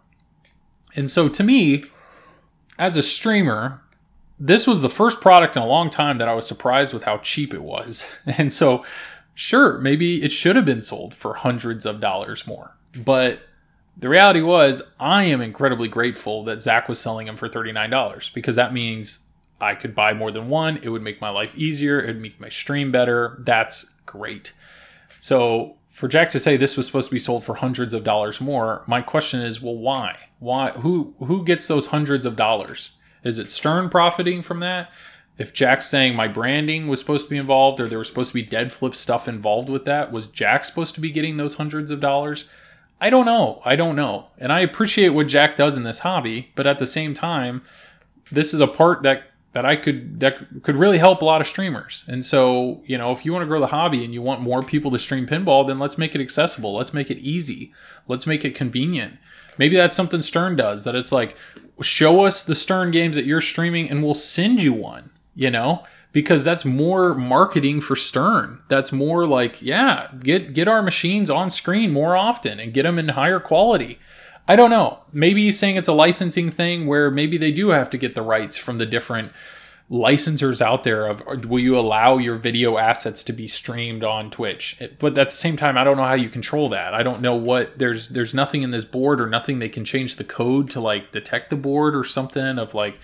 [0.96, 1.84] And so, to me,
[2.78, 3.82] as a streamer,
[4.40, 7.18] this was the first product in a long time that I was surprised with how
[7.18, 8.12] cheap it was.
[8.38, 8.86] And so
[9.36, 12.76] sure, maybe it should have been sold for hundreds of dollars more.
[12.96, 13.42] But
[13.98, 18.56] the reality was, I am incredibly grateful that Zach was selling them for $39 because
[18.56, 19.25] that means
[19.60, 20.80] I could buy more than one.
[20.84, 22.02] It would make my life easier.
[22.02, 23.42] It would make my stream better.
[23.46, 24.54] That's great.
[25.20, 28.42] So for Jack to say this was supposed to be sold for hundreds of dollars
[28.42, 30.18] more, my question is, well, why?
[30.40, 30.72] Why?
[30.72, 32.92] Who who gets those hundreds of dollars?
[33.24, 34.92] Is it Stern profiting from that?
[35.38, 38.36] if Jack's saying my branding was supposed to be involved or there was supposed to
[38.36, 41.92] be dead flip stuff involved with that, was Jack supposed to be getting those hundreds
[41.92, 42.48] of dollars?
[43.02, 43.62] I don't know.
[43.66, 44.28] I don't know.
[44.38, 47.64] And I appreciate what Jack does in this hobby, but at the same time,
[48.32, 49.24] this is a part that
[49.56, 52.04] that I could that could really help a lot of streamers.
[52.08, 54.62] And so, you know, if you want to grow the hobby and you want more
[54.62, 56.76] people to stream pinball, then let's make it accessible.
[56.76, 57.74] Let's make it easy.
[58.06, 59.18] Let's make it convenient.
[59.58, 61.38] Maybe that's something Stern does that it's like
[61.82, 65.84] show us the Stern games that you're streaming and we'll send you one you know
[66.12, 68.62] because that's more marketing for Stern.
[68.68, 73.00] That's more like, yeah, get get our machines on screen more often and get them
[73.00, 74.00] in higher quality.
[74.48, 75.00] I don't know.
[75.12, 78.22] Maybe he's saying it's a licensing thing where maybe they do have to get the
[78.22, 79.32] rights from the different
[79.90, 84.82] licensors out there of will you allow your video assets to be streamed on Twitch?
[85.00, 86.94] But at the same time, I don't know how you control that.
[86.94, 90.16] I don't know what there's there's nothing in this board or nothing they can change
[90.16, 93.00] the code to like detect the board or something of like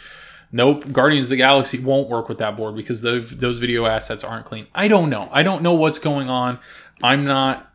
[0.54, 4.24] Nope, Guardians of the Galaxy won't work with that board because those those video assets
[4.24, 4.68] aren't clean.
[4.76, 5.30] I don't know.
[5.32, 6.60] I don't know what's going on.
[7.02, 7.71] I'm not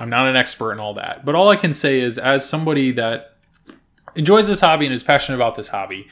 [0.00, 1.24] I'm not an expert in all that.
[1.24, 3.36] But all I can say is as somebody that
[4.16, 6.08] enjoys this hobby and is passionate about this hobby,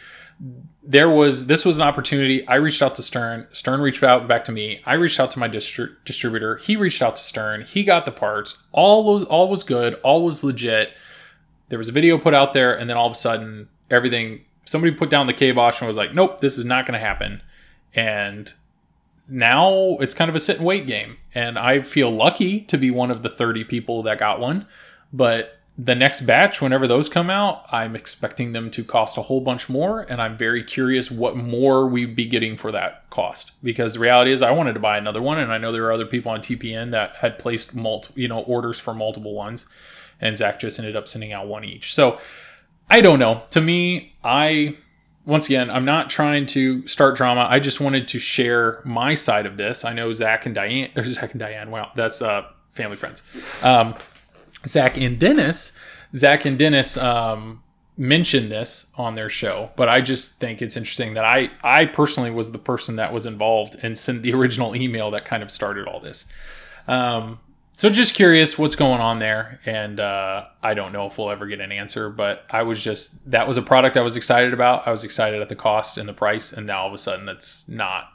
[0.83, 2.47] there was this was an opportunity.
[2.47, 3.47] I reached out to Stern.
[3.53, 4.81] Stern reached out back to me.
[4.87, 6.57] I reached out to my distri- distributor.
[6.57, 7.63] He reached out to Stern.
[7.63, 8.63] He got the parts.
[8.73, 9.95] All was all was good.
[10.05, 10.93] All was legit.
[11.71, 14.95] There was a video put out there, and then all of a sudden everything somebody
[14.95, 17.43] put down the kibosh and was like, nope, this is not going to happen.
[17.95, 18.53] And
[19.29, 21.19] now it's kind of a sit and wait game.
[21.35, 24.67] And I feel lucky to be one of the 30 people that got one.
[25.13, 29.41] But the next batch, whenever those come out, I'm expecting them to cost a whole
[29.41, 30.01] bunch more.
[30.01, 33.53] And I'm very curious what more we'd be getting for that cost.
[33.63, 35.39] Because the reality is, I wanted to buy another one.
[35.39, 38.41] And I know there are other people on TPN that had placed multiple, you know,
[38.41, 39.67] orders for multiple ones.
[40.21, 41.95] And Zach just ended up sending out one each.
[41.95, 42.19] So,
[42.91, 43.43] I don't know.
[43.51, 44.77] To me, I
[45.29, 47.47] once again, I'm not trying to start drama.
[47.51, 49.85] I just wanted to share my side of this.
[49.85, 51.71] I know Zach and Diane, or Zach and Diane.
[51.71, 53.23] Wow, that's uh, family friends.
[53.63, 53.95] Um,
[54.67, 55.79] Zach and Dennis.
[56.17, 57.63] Zach and Dennis um,
[57.99, 62.31] mention this on their show, but I just think it's interesting that I I personally
[62.31, 65.87] was the person that was involved and sent the original email that kind of started
[65.87, 66.25] all this.
[66.87, 67.39] Um,
[67.79, 71.47] so just curious what's going on there, and uh, I don't know if we'll ever
[71.47, 72.11] get an answer.
[72.11, 74.89] But I was just that was a product I was excited about.
[74.89, 77.29] I was excited at the cost and the price, and now all of a sudden
[77.29, 78.09] it's not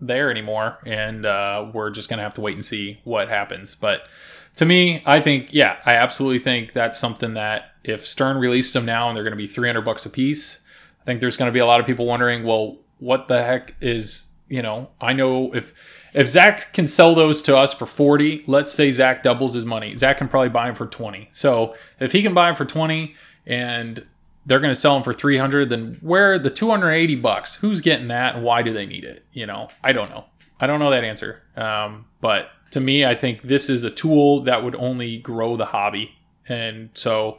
[0.00, 3.74] there anymore, and uh, we're just gonna have to wait and see what happens.
[3.74, 4.08] But
[4.54, 8.86] to me, I think yeah, I absolutely think that's something that if Stern released them
[8.86, 10.60] now and they're gonna be three hundred bucks a piece,
[11.02, 14.30] I think there's gonna be a lot of people wondering, well, what the heck is
[14.48, 14.88] you know?
[14.98, 15.74] I know if
[16.14, 19.96] if Zach can sell those to us for 40, let's say Zach doubles his money.
[19.96, 21.28] Zach can probably buy them for 20.
[21.32, 23.14] So if he can buy them for 20
[23.46, 24.06] and
[24.46, 28.36] they're going to sell them for 300, then where the 280 bucks, who's getting that
[28.36, 29.24] and why do they need it?
[29.32, 30.26] You know, I don't know.
[30.60, 31.42] I don't know that answer.
[31.56, 35.66] Um, but to me, I think this is a tool that would only grow the
[35.66, 36.16] hobby.
[36.48, 37.38] And so,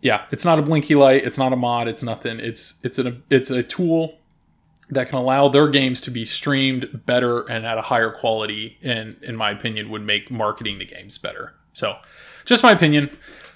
[0.00, 1.24] yeah, it's not a blinky light.
[1.24, 1.88] It's not a mod.
[1.88, 2.38] It's nothing.
[2.38, 4.18] It's, it's a, it's a tool
[4.90, 9.16] that can allow their games to be streamed better and at a higher quality and
[9.22, 11.54] in my opinion would make marketing the games better.
[11.72, 11.96] So
[12.44, 13.10] just my opinion.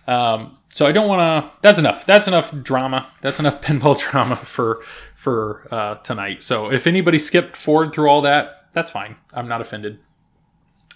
[0.06, 2.06] Um, so i don't want to that's enough.
[2.06, 3.06] That's enough drama.
[3.20, 4.82] That's enough pinball drama for
[5.16, 6.42] for uh, tonight.
[6.42, 9.16] So if anybody skipped forward through all that that's fine.
[9.32, 9.98] I'm not offended.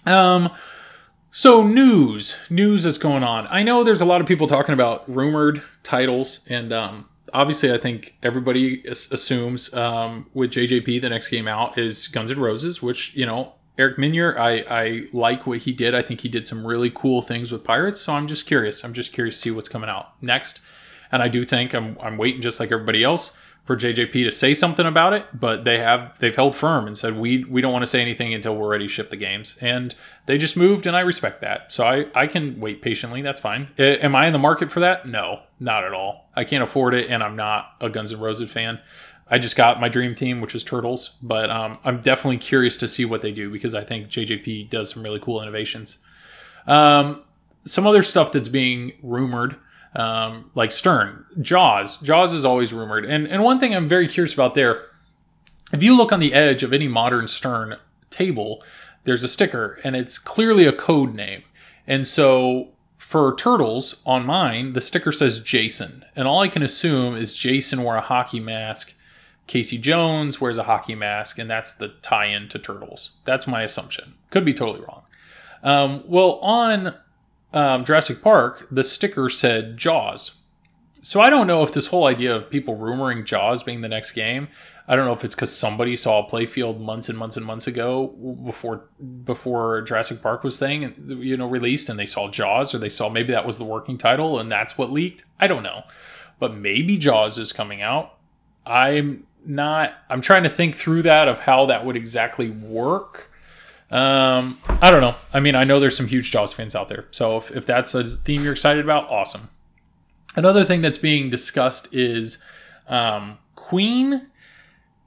[0.05, 0.51] Um
[1.31, 2.39] so news.
[2.49, 3.47] News is going on.
[3.47, 7.77] I know there's a lot of people talking about rumored titles and um obviously, I
[7.77, 13.15] think everybody assumes um, with JJP the next game out is Guns N' Roses, which
[13.15, 15.95] you know Eric Meunier, I I like what he did.
[15.95, 18.01] I think he did some really cool things with Pirates.
[18.01, 18.83] So I'm just curious.
[18.83, 20.61] I'm just curious to see what's coming out next.
[21.11, 24.53] And I do think I'm I'm waiting just like everybody else for JJP to say
[24.53, 27.83] something about it, but they have they've held firm and said we we don't want
[27.83, 29.95] to say anything until we're ready to ship the games, and
[30.25, 31.71] they just moved, and I respect that.
[31.71, 33.21] So I I can wait patiently.
[33.21, 33.69] That's fine.
[33.79, 35.07] I, am I in the market for that?
[35.07, 36.29] No, not at all.
[36.35, 38.79] I can't afford it, and I'm not a Guns N' Roses fan.
[39.29, 42.89] I just got my dream team, which is Turtles, but um, I'm definitely curious to
[42.89, 45.99] see what they do because I think JJP does some really cool innovations.
[46.67, 47.23] Um,
[47.65, 49.55] some other stuff that's being rumored
[49.95, 51.99] um, like Stern, Jaws.
[52.01, 54.85] Jaws is always rumored, and and one thing I'm very curious about there.
[55.71, 57.77] If you look on the edge of any modern Stern
[58.09, 58.63] table,
[59.05, 61.43] there's a sticker, and it's clearly a code name.
[61.87, 67.15] And so for Turtles on mine, the sticker says Jason, and all I can assume
[67.15, 68.93] is Jason wore a hockey mask.
[69.45, 73.11] Casey Jones wears a hockey mask, and that's the tie-in to Turtles.
[73.25, 74.13] That's my assumption.
[74.29, 75.03] Could be totally wrong.
[75.63, 76.95] Um, well, on
[77.53, 80.43] um, Jurassic Park, the sticker said Jaws.
[81.01, 84.11] So I don't know if this whole idea of people rumoring Jaws being the next
[84.11, 84.47] game.
[84.87, 87.67] I don't know if it's because somebody saw a playfield months and months and months
[87.67, 88.07] ago
[88.45, 88.85] before
[89.23, 93.07] before Jurassic Park was thing you know released and they saw Jaws or they saw
[93.07, 95.23] maybe that was the working title and that's what leaked.
[95.39, 95.83] I don't know,
[96.39, 98.17] but maybe Jaws is coming out.
[98.65, 99.93] I'm not.
[100.09, 103.31] I'm trying to think through that of how that would exactly work.
[103.93, 105.13] Um, I don't know.
[105.35, 107.05] I mean, I know there's some huge Jaws fans out there.
[107.11, 109.49] So if, if that's a theme you're excited about, awesome.
[110.35, 112.43] Another thing that's being discussed is
[112.87, 114.29] um, Queen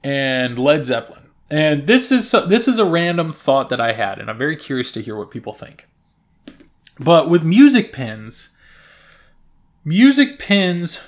[0.05, 1.23] and Led Zeppelin.
[1.49, 4.91] And this is this is a random thought that I had, and I'm very curious
[4.93, 5.87] to hear what people think.
[6.97, 8.49] But with music pins,
[9.83, 11.01] music pins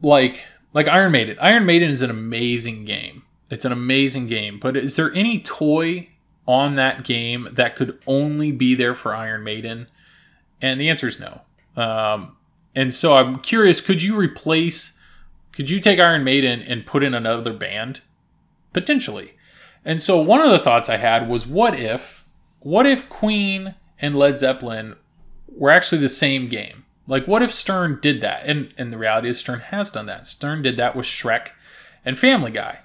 [0.00, 1.36] like like Iron Maiden.
[1.40, 3.22] Iron Maiden is an amazing game.
[3.50, 4.58] It's an amazing game.
[4.58, 6.08] But is there any toy
[6.48, 9.86] on that game that could only be there for Iron Maiden?
[10.60, 11.42] And the answer is no.
[11.76, 12.36] Um,
[12.74, 14.98] and so I'm curious, could you replace,
[15.52, 18.00] could you take Iron Maiden and put in another band?
[18.72, 19.34] Potentially.
[19.84, 22.26] And so one of the thoughts I had was what if,
[22.60, 24.96] what if Queen and Led Zeppelin
[25.48, 26.84] were actually the same game?
[27.06, 28.44] Like, what if Stern did that?
[28.44, 30.26] And, and the reality is, Stern has done that.
[30.26, 31.50] Stern did that with Shrek
[32.04, 32.80] and Family Guy.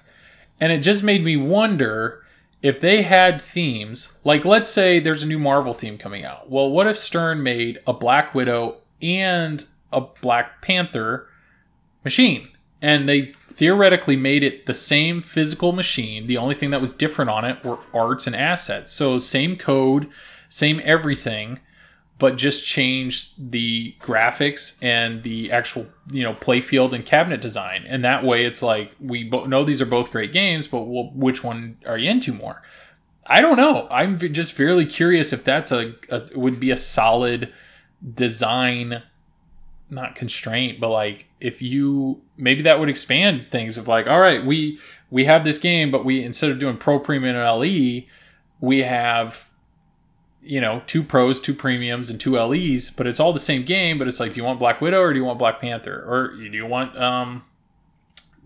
[0.60, 2.23] And it just made me wonder
[2.64, 6.48] if they had themes, like let's say there's a new Marvel theme coming out.
[6.48, 11.28] Well, what if Stern made a Black Widow and a Black Panther
[12.04, 12.48] machine?
[12.80, 16.26] And they theoretically made it the same physical machine.
[16.26, 18.92] The only thing that was different on it were arts and assets.
[18.92, 20.08] So, same code,
[20.48, 21.60] same everything
[22.18, 27.84] but just change the graphics and the actual you know playfield and cabinet design.
[27.88, 31.10] And that way it's like we bo- know these are both great games but well,
[31.14, 32.62] which one are you into more?
[33.26, 33.88] I don't know.
[33.90, 37.52] I'm just fairly curious if that's a, a would be a solid
[38.14, 39.02] design
[39.90, 44.44] not constraint but like if you maybe that would expand things of like all right
[44.44, 44.78] we
[45.10, 48.02] we have this game but we instead of doing pro premium and le
[48.60, 49.50] we have
[50.44, 53.98] you know, two pros, two premiums, and two LEs, but it's all the same game.
[53.98, 56.36] But it's like, do you want Black Widow or do you want Black Panther, or
[56.36, 57.44] do you want um,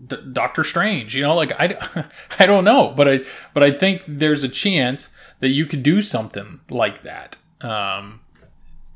[0.05, 1.15] D- Doctor Strange?
[1.15, 2.05] You know, like I,
[2.39, 3.19] I don't know, but I,
[3.53, 5.09] but I think there's a chance
[5.39, 7.37] that you could do something like that.
[7.61, 8.21] Um,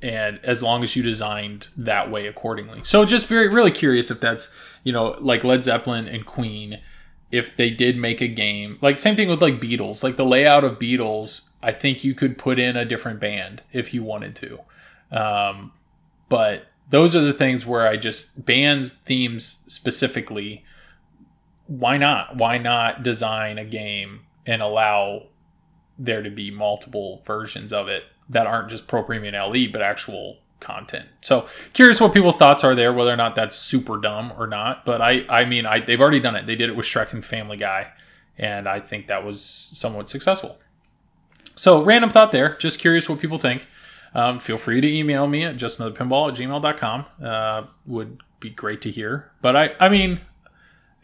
[0.04, 2.82] and as long as you designed that way accordingly.
[2.84, 6.82] So just very really curious if that's you know like Led Zeppelin and Queen,
[7.32, 10.64] if they did make a game like same thing with like Beatles, like the layout
[10.64, 11.50] of Beatles.
[11.64, 14.60] I think you could put in a different band if you wanted to,
[15.12, 15.72] um,
[16.30, 20.64] but those are the things where I just bands themes specifically.
[21.68, 22.38] Why not?
[22.38, 25.28] Why not design a game and allow
[25.98, 30.38] there to be multiple versions of it that aren't just Pro Premium LE, but actual
[30.60, 31.08] content.
[31.22, 34.86] So curious what people's thoughts are there, whether or not that's super dumb or not.
[34.86, 36.48] But I, I mean, I they've already done it.
[36.48, 37.92] They did it with Shrek and Family Guy,
[38.38, 40.58] and I think that was somewhat successful.
[41.56, 42.56] So random thought there.
[42.60, 43.68] Just curious what people think.
[44.16, 47.06] Um, feel free to email me at justanotherpinball at gmail.com.
[47.22, 49.32] Uh, would be great to hear.
[49.42, 50.22] But I, I mean,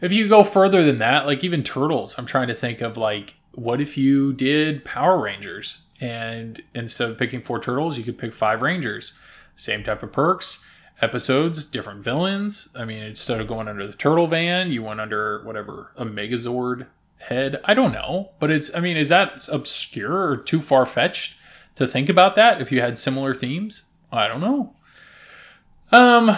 [0.00, 3.34] if you go further than that, like even Turtles, I'm trying to think of like,
[3.52, 5.78] what if you did Power Rangers?
[6.00, 9.12] and instead of picking four turtles, you could pick five rangers.
[9.54, 10.62] Same type of perks,
[11.02, 12.68] episodes, different villains.
[12.74, 16.86] I mean, instead of going under the turtle van, you went under whatever a Megazord
[17.20, 17.60] head.
[17.64, 18.74] I don't know, but it's.
[18.74, 21.36] I mean, is that obscure or too far fetched
[21.76, 22.60] to think about that?
[22.60, 24.74] If you had similar themes, I don't know.
[25.92, 26.36] Um.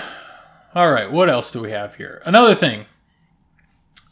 [0.75, 2.23] All right, what else do we have here?
[2.25, 2.87] Another thing.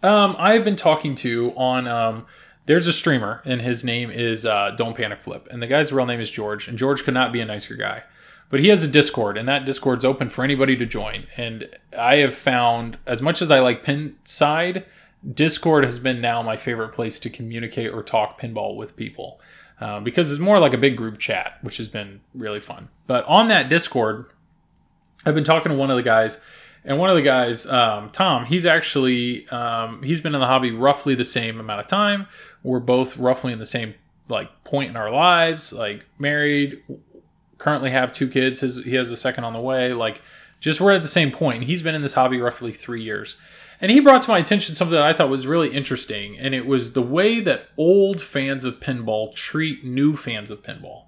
[0.02, 2.26] Um, I've been talking to on um
[2.66, 6.06] there's a streamer and his name is uh, Don't Panic Flip, and the guy's real
[6.06, 8.04] name is George, and George could not be a nicer guy.
[8.48, 11.26] But he has a Discord, and that Discord's open for anybody to join.
[11.36, 14.84] And I have found, as much as I like Pinside,
[15.34, 19.40] Discord has been now my favorite place to communicate or talk pinball with people
[19.80, 22.88] uh, because it's more like a big group chat, which has been really fun.
[23.06, 24.26] But on that Discord,
[25.26, 26.40] I've been talking to one of the guys
[26.84, 30.70] and one of the guys, um, Tom, he's actually um, he's been in the hobby
[30.70, 32.26] roughly the same amount of time.
[32.62, 33.94] We're both roughly in the same
[34.28, 36.82] like point in our lives, like married,
[37.58, 38.60] currently have two kids.
[38.60, 39.92] His he has a second on the way.
[39.92, 40.22] Like
[40.60, 41.64] just we're at the same point.
[41.64, 43.36] He's been in this hobby roughly three years.
[43.80, 46.66] And he brought to my attention something that I thought was really interesting, and it
[46.66, 51.04] was the way that old fans of pinball treat new fans of pinball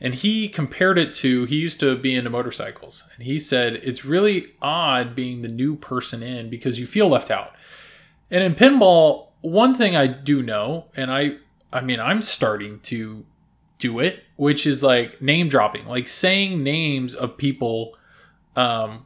[0.00, 4.04] and he compared it to he used to be into motorcycles and he said it's
[4.04, 7.54] really odd being the new person in because you feel left out
[8.30, 11.36] and in pinball one thing i do know and i
[11.72, 13.24] i mean i'm starting to
[13.78, 17.96] do it which is like name dropping like saying names of people
[18.56, 19.04] um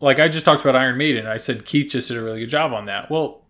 [0.00, 2.48] like i just talked about iron maiden i said keith just did a really good
[2.48, 3.42] job on that well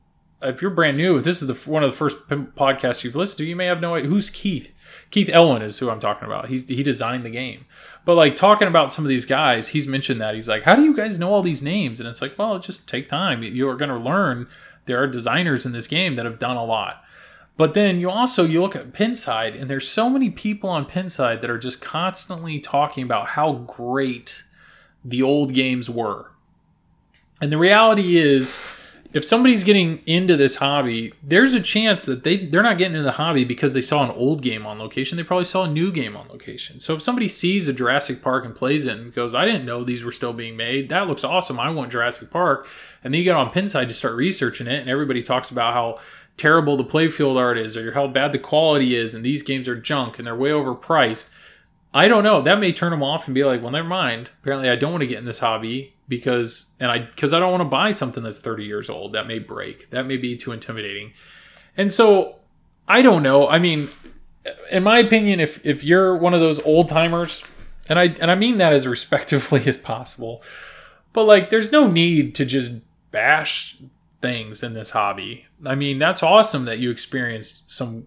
[0.42, 3.38] if you're brand new if this is the one of the first podcasts you've listened
[3.38, 4.74] to you may have no idea who's keith
[5.10, 6.48] Keith Elwin is who I'm talking about.
[6.48, 7.64] He's he designed the game.
[8.04, 10.82] But like talking about some of these guys, he's mentioned that he's like, "How do
[10.82, 13.42] you guys know all these names?" And it's like, "Well, just take time.
[13.42, 14.48] You are going to learn.
[14.86, 17.02] There are designers in this game that have done a lot."
[17.56, 21.40] But then you also you look at Pinside, and there's so many people on Pinside
[21.40, 24.44] that are just constantly talking about how great
[25.04, 26.32] the old games were.
[27.40, 28.58] And the reality is
[29.14, 33.04] if somebody's getting into this hobby, there's a chance that they they're not getting into
[33.04, 35.16] the hobby because they saw an old game on location.
[35.16, 36.78] They probably saw a new game on location.
[36.78, 39.82] So if somebody sees a Jurassic Park and plays it and goes, "I didn't know
[39.82, 40.88] these were still being made.
[40.90, 41.58] That looks awesome.
[41.58, 42.68] I want Jurassic Park."
[43.02, 45.98] And then you get on Pinside to start researching it, and everybody talks about how
[46.36, 49.74] terrible the playfield art is, or how bad the quality is, and these games are
[49.74, 51.34] junk and they're way overpriced.
[51.98, 52.40] I don't know.
[52.40, 54.30] That may turn them off and be like, "Well, never mind.
[54.40, 57.50] Apparently, I don't want to get in this hobby." because and I because I don't
[57.50, 60.52] want to buy something that's 30 years old that may break that may be too
[60.52, 61.12] intimidating
[61.76, 62.36] and so
[62.88, 63.88] I don't know I mean
[64.70, 67.44] in my opinion if if you're one of those old timers
[67.88, 70.42] and I and I mean that as respectively as possible
[71.12, 72.72] but like there's no need to just
[73.10, 73.76] bash
[74.20, 78.06] things in this hobby I mean that's awesome that you experienced some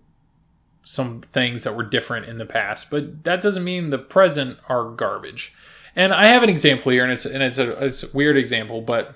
[0.84, 4.90] some things that were different in the past but that doesn't mean the present are
[4.92, 5.54] garbage
[5.96, 8.82] and I have an example here, and it's and it's a, it's a weird example,
[8.82, 9.16] but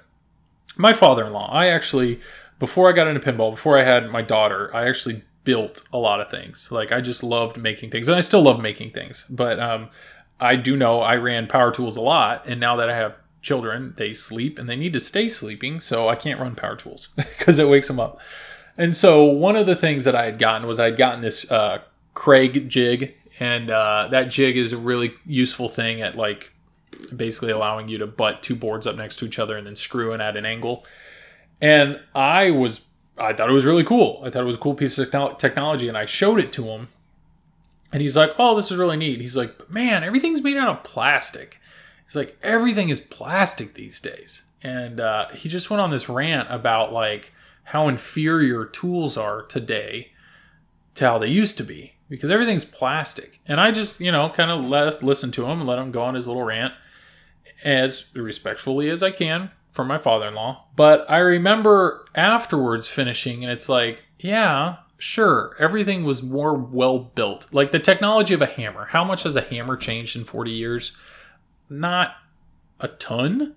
[0.77, 2.19] my father-in-law, I actually
[2.59, 6.19] before I got into pinball, before I had my daughter, I actually built a lot
[6.19, 6.71] of things.
[6.71, 9.25] Like I just loved making things, and I still love making things.
[9.29, 9.89] But um,
[10.39, 13.93] I do know I ran power tools a lot, and now that I have children,
[13.97, 17.57] they sleep and they need to stay sleeping, so I can't run power tools because
[17.57, 18.19] it wakes them up.
[18.77, 21.49] And so one of the things that I had gotten was I had gotten this
[21.49, 21.79] uh,
[22.13, 26.51] Kreg jig, and uh, that jig is a really useful thing at like
[27.15, 30.13] basically allowing you to butt two boards up next to each other and then screw
[30.13, 30.85] in at an angle.
[31.61, 32.85] And I was,
[33.17, 34.21] I thought it was really cool.
[34.25, 36.89] I thought it was a cool piece of technology, and I showed it to him.
[37.93, 40.83] And he's like, "Oh, this is really neat." He's like, "Man, everything's made out of
[40.83, 41.61] plastic."
[42.05, 46.47] He's like, "Everything is plastic these days." And uh, he just went on this rant
[46.51, 47.31] about like
[47.65, 50.11] how inferior tools are today
[50.93, 53.39] to how they used to be because everything's plastic.
[53.47, 56.03] And I just, you know, kind of let listen to him and let him go
[56.03, 56.73] on his little rant
[57.63, 60.65] as respectfully as I can for my father-in-law.
[60.75, 67.47] But I remember afterwards finishing and it's like, yeah, sure, everything was more well built.
[67.51, 68.85] Like the technology of a hammer.
[68.85, 70.95] How much has a hammer changed in 40 years?
[71.69, 72.15] Not
[72.79, 73.55] a ton.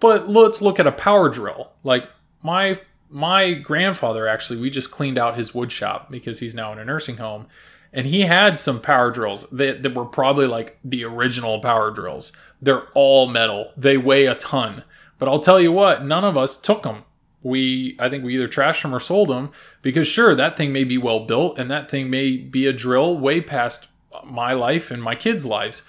[0.00, 1.72] But let's look at a power drill.
[1.82, 2.08] Like
[2.42, 2.78] my
[3.10, 6.84] my grandfather actually, we just cleaned out his wood shop because he's now in a
[6.84, 7.46] nursing home.
[7.90, 12.32] And he had some power drills that, that were probably like the original power drills.
[12.60, 13.72] They're all metal.
[13.78, 14.84] They weigh a ton.
[15.18, 17.04] But I'll tell you what, none of us took them.
[17.42, 20.84] We, I think we either trashed them or sold them because sure, that thing may
[20.84, 23.86] be well built and that thing may be a drill way past
[24.24, 25.82] my life and my kids' lives,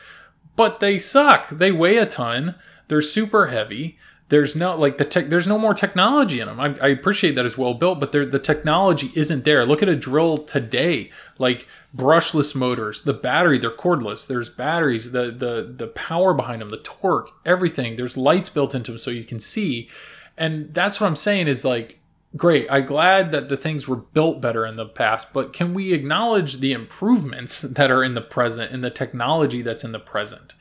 [0.56, 1.50] but they suck.
[1.50, 2.56] They weigh a ton.
[2.88, 3.97] They're super heavy
[4.30, 7.46] there's no like the tech there's no more technology in them I, I, appreciate that
[7.46, 9.66] it's well built but the technology isn't there.
[9.66, 14.26] Look at a drill today like brushless motors the battery they're cordless.
[14.28, 17.96] There's batteries the the the power behind them the torque everything.
[17.96, 19.90] There's lights built into them so you can see.
[20.38, 22.00] And that's what i'm saying is like
[22.38, 22.68] great.
[22.70, 26.60] I'm glad that the things were built better in the past but can we acknowledge
[26.60, 30.54] the improvements that are in the present and the technology that's in the present?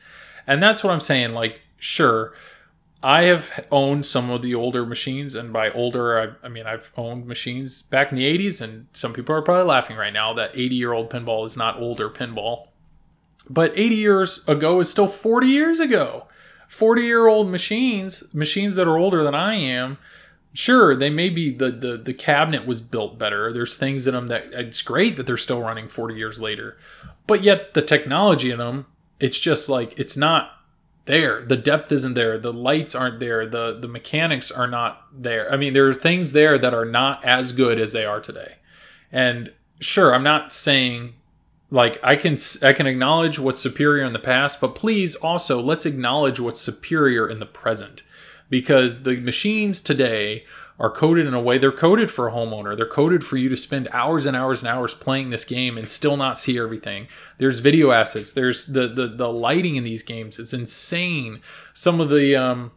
[0.47, 2.33] And that's what i'm saying like sure
[3.01, 6.91] I have owned some of the older machines, and by older, I, I, mean I've
[6.97, 10.51] owned machines back in the 80s, and some people are probably laughing right now that
[10.53, 12.67] 80 year old pinball is not older pinball.
[13.49, 16.27] But 80 years ago is still 40 years ago.
[16.67, 19.97] 40 year old machines, machines that are older than I am,
[20.53, 23.51] sure, they may be the, the, the cabinet was built better.
[23.53, 26.77] There's things in them that it's great that they're still running 40 years later.
[27.25, 28.87] But yet, the technology in them,
[29.19, 30.58] it's just like, it's not
[31.05, 31.43] there.
[31.43, 32.37] The depth isn't there.
[32.37, 33.47] The lights aren't there.
[33.47, 35.51] The the mechanics are not there.
[35.51, 38.55] I mean, there are things there that are not as good as they are today.
[39.11, 41.13] And sure, I'm not saying
[41.71, 45.85] like I can I can acknowledge what's superior in the past, but please also let's
[45.85, 48.03] acknowledge what's superior in the present
[48.49, 50.45] because the machines today
[50.79, 52.75] are coded in a way they're coded for a homeowner.
[52.75, 55.89] They're coded for you to spend hours and hours and hours playing this game and
[55.89, 57.07] still not see everything.
[57.37, 58.31] There's video assets.
[58.31, 60.39] There's the the, the lighting in these games.
[60.39, 61.41] It's insane.
[61.73, 62.71] Some of the um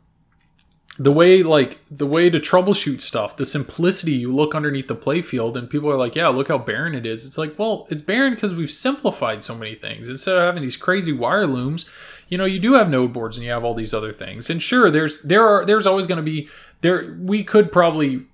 [0.98, 5.56] the way like the way to troubleshoot stuff, the simplicity you look underneath the playfield
[5.56, 8.34] and people are like, "Yeah, look how barren it is." It's like, "Well, it's barren
[8.34, 10.08] because we've simplified so many things.
[10.08, 11.88] Instead of having these crazy wire looms,
[12.32, 14.48] you know, you do have node boards and you have all these other things.
[14.48, 16.48] And sure, there's there are there's always going to be
[16.80, 18.24] there we could probably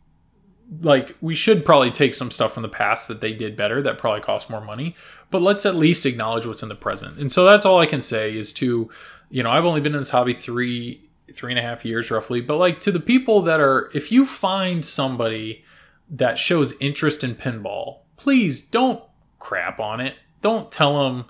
[0.82, 3.98] like we should probably take some stuff from the past that they did better that
[3.98, 4.94] probably cost more money
[5.30, 8.02] but let's at least acknowledge what's in the present and so that's all i can
[8.02, 8.90] say is to
[9.30, 12.42] you know i've only been in this hobby three three and a half years roughly
[12.42, 15.64] but like to the people that are if you find somebody
[16.10, 19.02] that shows interest in pinball please don't
[19.38, 21.24] crap on it don't tell them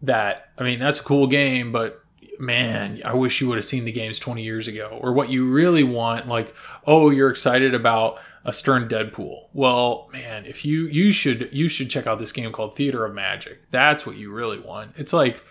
[0.00, 2.04] that i mean that's a cool game but
[2.40, 4.98] man, I wish you would have seen the games 20 years ago.
[5.00, 6.54] Or what you really want, like,
[6.86, 9.48] oh, you're excited about a Stern Deadpool.
[9.52, 13.12] Well, man, if you you should you should check out this game called Theater of
[13.12, 13.68] Magic.
[13.72, 14.92] That's what you really want.
[14.96, 15.42] It's like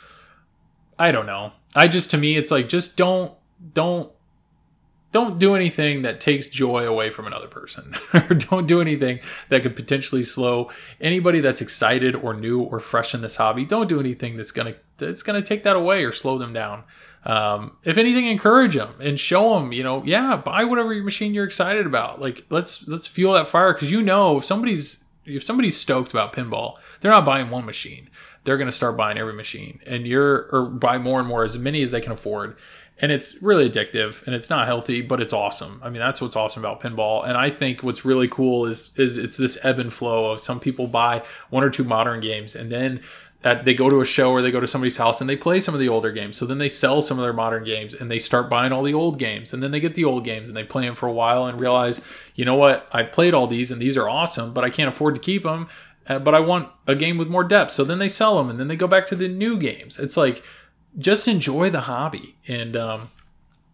[0.97, 1.51] I don't know.
[1.75, 3.33] I just to me it's like just don't
[3.73, 4.11] don't
[5.15, 7.95] don't do anything that takes joy away from another person.
[8.13, 13.15] Or don't do anything that could potentially slow anybody that's excited or new or fresh
[13.15, 13.63] in this hobby.
[13.63, 16.83] Don't do anything that's gonna that's gonna take that away or slow them down.
[17.23, 21.45] Um, if anything encourage them and show them you know yeah buy whatever machine you're
[21.45, 22.19] excited about.
[22.19, 23.73] Like let's let's fuel that fire.
[23.73, 28.09] Because you know if somebody's if somebody's stoked about pinball they're not buying one machine.
[28.43, 29.79] They're going to start buying every machine.
[29.87, 32.57] And you're or buy more and more as many as they can afford
[33.01, 35.81] and it's really addictive and it's not healthy but it's awesome.
[35.83, 37.27] I mean that's what's awesome about pinball.
[37.27, 40.59] And i think what's really cool is is it's this ebb and flow of some
[40.59, 43.01] people buy one or two modern games and then
[43.63, 45.75] they go to a show or they go to somebody's house and they play some
[45.75, 46.35] of the older games.
[46.35, 48.95] So then they sell some of their modern games and they start buying all the
[48.95, 49.53] old games.
[49.53, 51.59] And then they get the old games and they play them for a while and
[51.59, 52.01] realize
[52.33, 52.87] you know what?
[52.91, 55.67] I played all these and these are awesome but i can't afford to keep them
[56.07, 57.71] uh, but i want a game with more depth.
[57.71, 59.99] So then they sell them and then they go back to the new games.
[59.99, 60.43] It's like
[60.97, 62.35] just enjoy the hobby.
[62.47, 63.09] And um,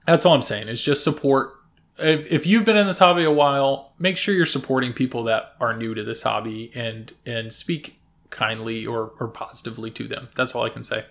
[0.06, 1.56] that's all I'm saying is just support.
[1.98, 5.54] If, if you've been in this hobby a while, make sure you're supporting people that
[5.60, 8.00] are new to this hobby and and speak
[8.30, 10.30] kindly or, or positively to them.
[10.36, 11.06] That's all I can say.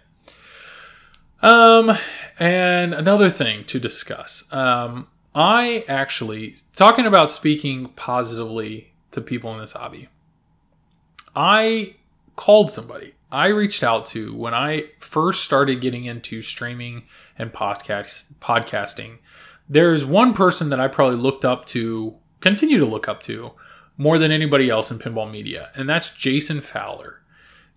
[1.42, 1.92] Um,
[2.38, 4.50] and another thing to discuss.
[4.52, 10.08] Um, I actually talking about speaking positively to people in this hobby.
[11.34, 11.94] I
[12.36, 13.14] called somebody.
[13.32, 17.04] I reached out to when I first started getting into streaming
[17.38, 19.18] and podcast podcasting.
[19.68, 23.52] There's one person that I probably looked up to, continue to look up to,
[23.96, 27.20] more than anybody else in pinball media, and that's Jason Fowler.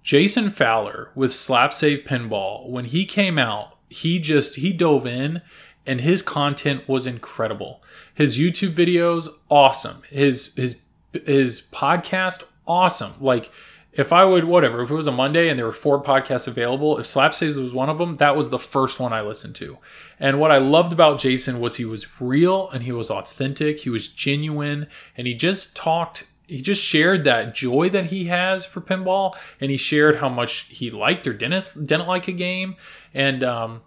[0.01, 5.41] Jason Fowler with Slap Save Pinball, when he came out, he just he dove in
[5.86, 7.84] and his content was incredible.
[8.14, 10.04] His YouTube videos, awesome.
[10.10, 10.82] His his
[11.26, 13.14] his podcast, awesome.
[13.20, 13.51] Like
[13.93, 16.97] if I would whatever, if it was a Monday and there were four podcasts available,
[16.97, 19.77] if Slap Saves was one of them, that was the first one I listened to.
[20.19, 23.89] And what I loved about Jason was he was real and he was authentic, he
[23.89, 28.81] was genuine, and he just talked he just shared that joy that he has for
[28.81, 32.75] pinball and he shared how much he liked or didn't didn't like a game.
[33.13, 33.81] And um,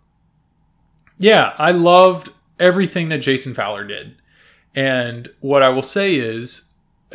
[1.19, 4.17] yeah i loved everything that jason fowler did.
[4.75, 6.66] And what i will say is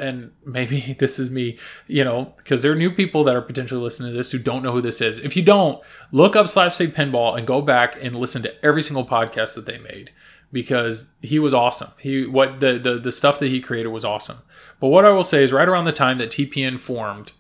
[0.01, 3.81] and maybe this is me you know because there are new people that are potentially
[3.81, 5.19] listening to this who don't know who this is.
[5.19, 5.81] If you don't
[6.11, 9.65] look up slap save pinball and go back and listen to every single podcast that
[9.65, 10.11] they made
[10.51, 11.91] because he was awesome.
[11.99, 14.39] He what the the, the stuff that he created was awesome.
[14.79, 17.33] But what I will say is, right around the time that TPN formed,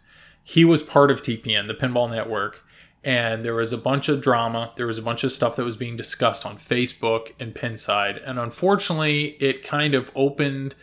[0.43, 2.63] he was part of TPN, the Pinball Network,
[3.03, 4.71] and there was a bunch of drama.
[4.75, 8.39] There was a bunch of stuff that was being discussed on Facebook and Pinside, and
[8.39, 10.75] unfortunately, it kind of opened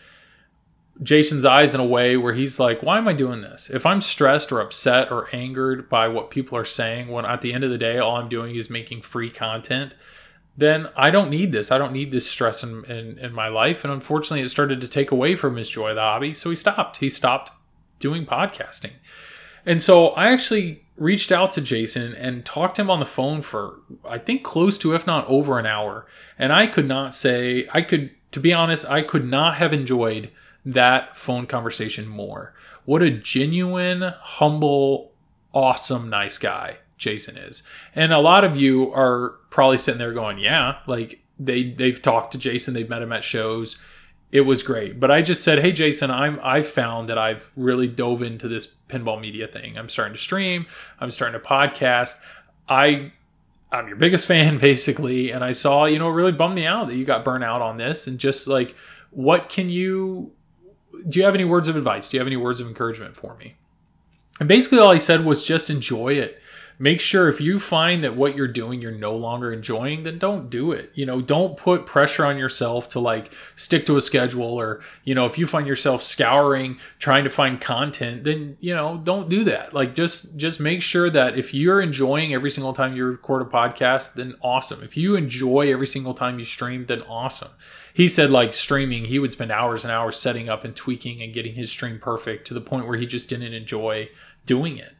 [1.03, 3.71] Jason's eyes in a way where he's like, "Why am I doing this?
[3.71, 7.53] If I'm stressed or upset or angered by what people are saying, when at the
[7.53, 9.95] end of the day, all I'm doing is making free content."
[10.59, 11.71] then I don't need this.
[11.71, 13.85] I don't need this stress in, in, in, my life.
[13.85, 16.33] And unfortunately, it started to take away from his joy the hobby.
[16.33, 16.97] So he stopped.
[16.97, 17.53] He stopped
[18.01, 18.95] doing podcasting.
[19.65, 23.41] And so I actually reached out to Jason and talked to him on the phone
[23.41, 26.07] for, I think, close to, if not over an hour.
[26.37, 30.33] And I could not say, I could, to be honest, I could not have enjoyed
[30.73, 32.55] that phone conversation more.
[32.85, 35.13] What a genuine, humble,
[35.53, 37.63] awesome, nice guy Jason is.
[37.95, 42.33] And a lot of you are probably sitting there going, "Yeah, like they they've talked
[42.33, 43.81] to Jason, they've met him at shows.
[44.31, 47.89] It was great." But I just said, "Hey Jason, I'm I've found that I've really
[47.89, 49.79] dove into this pinball media thing.
[49.79, 50.67] I'm starting to stream,
[51.01, 52.17] I'm starting to podcast.
[52.69, 53.13] I
[53.71, 56.89] I'm your biggest fan basically, and I saw, you know, it really bummed me out
[56.89, 58.75] that you got burnt out on this and just like
[59.11, 60.33] what can you
[61.09, 62.09] do you have any words of advice?
[62.09, 63.57] Do you have any words of encouragement for me?
[64.41, 66.41] And basically all he said was just enjoy it
[66.79, 70.49] make sure if you find that what you're doing you're no longer enjoying then don't
[70.49, 70.91] do it.
[70.95, 75.15] You know don't put pressure on yourself to like stick to a schedule or you
[75.15, 79.45] know if you find yourself scouring trying to find content then you know don't do
[79.45, 79.75] that.
[79.75, 83.47] Like just just make sure that if you're enjoying every single time you record a
[83.47, 84.83] podcast then awesome.
[84.83, 87.51] If you enjoy every single time you stream then awesome.
[87.93, 91.35] He said like streaming he would spend hours and hours setting up and tweaking and
[91.35, 94.09] getting his stream perfect to the point where he just didn't enjoy
[94.47, 94.93] doing it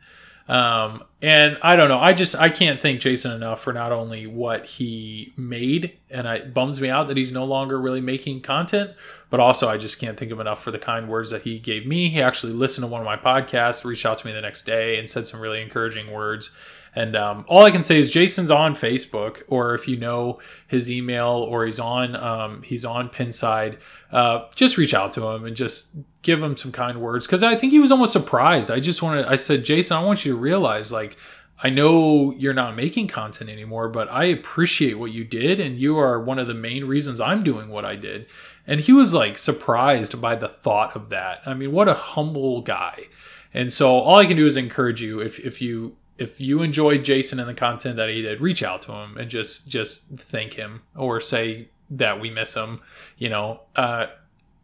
[0.49, 1.99] um, and I don't know.
[1.99, 6.55] I just I can't thank Jason enough for not only what he made, and it
[6.55, 8.93] bums me out that he's no longer really making content,
[9.29, 11.87] but also I just can't think of enough for the kind words that he gave
[11.87, 12.09] me.
[12.09, 14.99] He actually listened to one of my podcasts, reached out to me the next day,
[14.99, 16.57] and said some really encouraging words.
[16.95, 20.91] And um, all I can say is Jason's on Facebook, or if you know his
[20.91, 23.79] email, or he's on um, he's on Pinside.
[24.11, 27.55] Uh, just reach out to him and just give him some kind words because I
[27.57, 28.71] think he was almost surprised.
[28.71, 31.17] I just wanted I said, Jason, I want you to realize like
[31.63, 35.99] I know you're not making content anymore, but I appreciate what you did, and you
[35.99, 38.27] are one of the main reasons I'm doing what I did.
[38.67, 41.41] And he was like surprised by the thought of that.
[41.47, 43.07] I mean, what a humble guy.
[43.53, 47.05] And so all I can do is encourage you if if you if you enjoyed
[47.05, 50.55] Jason and the content that he did, reach out to him and just just thank
[50.55, 52.81] him or say that we miss him.
[53.17, 54.07] You know, uh,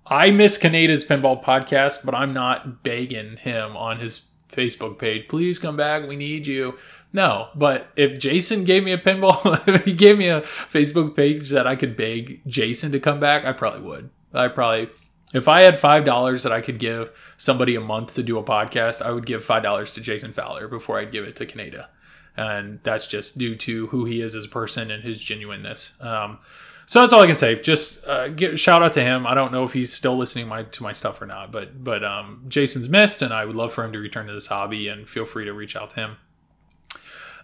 [0.06, 5.28] I miss Kaneda's pinball podcast, but I'm not begging him on his Facebook page.
[5.28, 6.06] Please come back.
[6.06, 6.76] We need you.
[7.12, 11.50] No, but if Jason gave me a pinball, if he gave me a Facebook page
[11.50, 14.10] that I could beg Jason to come back, I probably would.
[14.32, 14.90] I probably
[15.34, 18.42] if I had five dollars that I could give somebody a month to do a
[18.42, 21.86] podcast, I would give five dollars to Jason Fowler before I'd give it to Kaneda,
[22.36, 25.94] and that's just due to who he is as a person and his genuineness.
[26.00, 26.38] Um,
[26.86, 27.60] so that's all I can say.
[27.60, 29.26] Just uh, get, shout out to him.
[29.26, 32.04] I don't know if he's still listening my, to my stuff or not, but but
[32.04, 34.88] um, Jason's missed, and I would love for him to return to this hobby.
[34.88, 36.16] And feel free to reach out to him.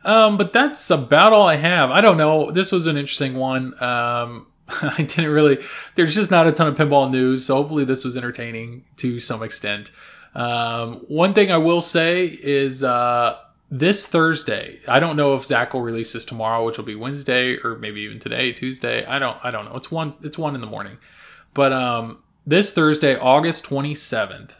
[0.04, 1.90] Um, but that's about all I have.
[1.90, 2.50] I don't know.
[2.50, 3.80] This was an interesting one.
[3.82, 4.46] Um,
[4.82, 5.58] I didn't really.
[5.94, 9.42] There's just not a ton of pinball news, so hopefully this was entertaining to some
[9.42, 9.90] extent.
[10.34, 13.38] Um, one thing I will say is uh,
[13.70, 14.80] this Thursday.
[14.86, 18.00] I don't know if Zach will release this tomorrow, which will be Wednesday, or maybe
[18.02, 19.04] even today, Tuesday.
[19.04, 19.38] I don't.
[19.42, 19.76] I don't know.
[19.76, 20.14] It's one.
[20.22, 20.98] It's one in the morning.
[21.54, 24.52] But um, this Thursday, August 27th,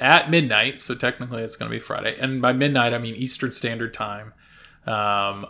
[0.00, 0.82] at midnight.
[0.82, 4.34] So technically, it's going to be Friday, and by midnight, I mean Eastern Standard Time.
[4.86, 5.46] Um,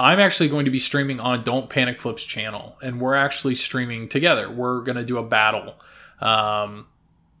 [0.00, 4.08] I'm actually going to be streaming on Don't Panic Flips channel, and we're actually streaming
[4.08, 4.50] together.
[4.50, 5.74] We're going to do a battle.
[6.20, 6.86] Um,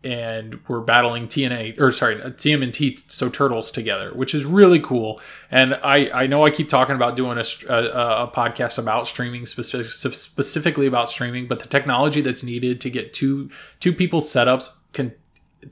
[0.02, 5.20] and we're battling TNA or sorry TMNT so turtles together, which is really cool.
[5.50, 9.44] And I I know I keep talking about doing a, a, a podcast about streaming
[9.44, 14.78] specific, specifically about streaming, but the technology that's needed to get two two people's setups
[14.94, 15.12] can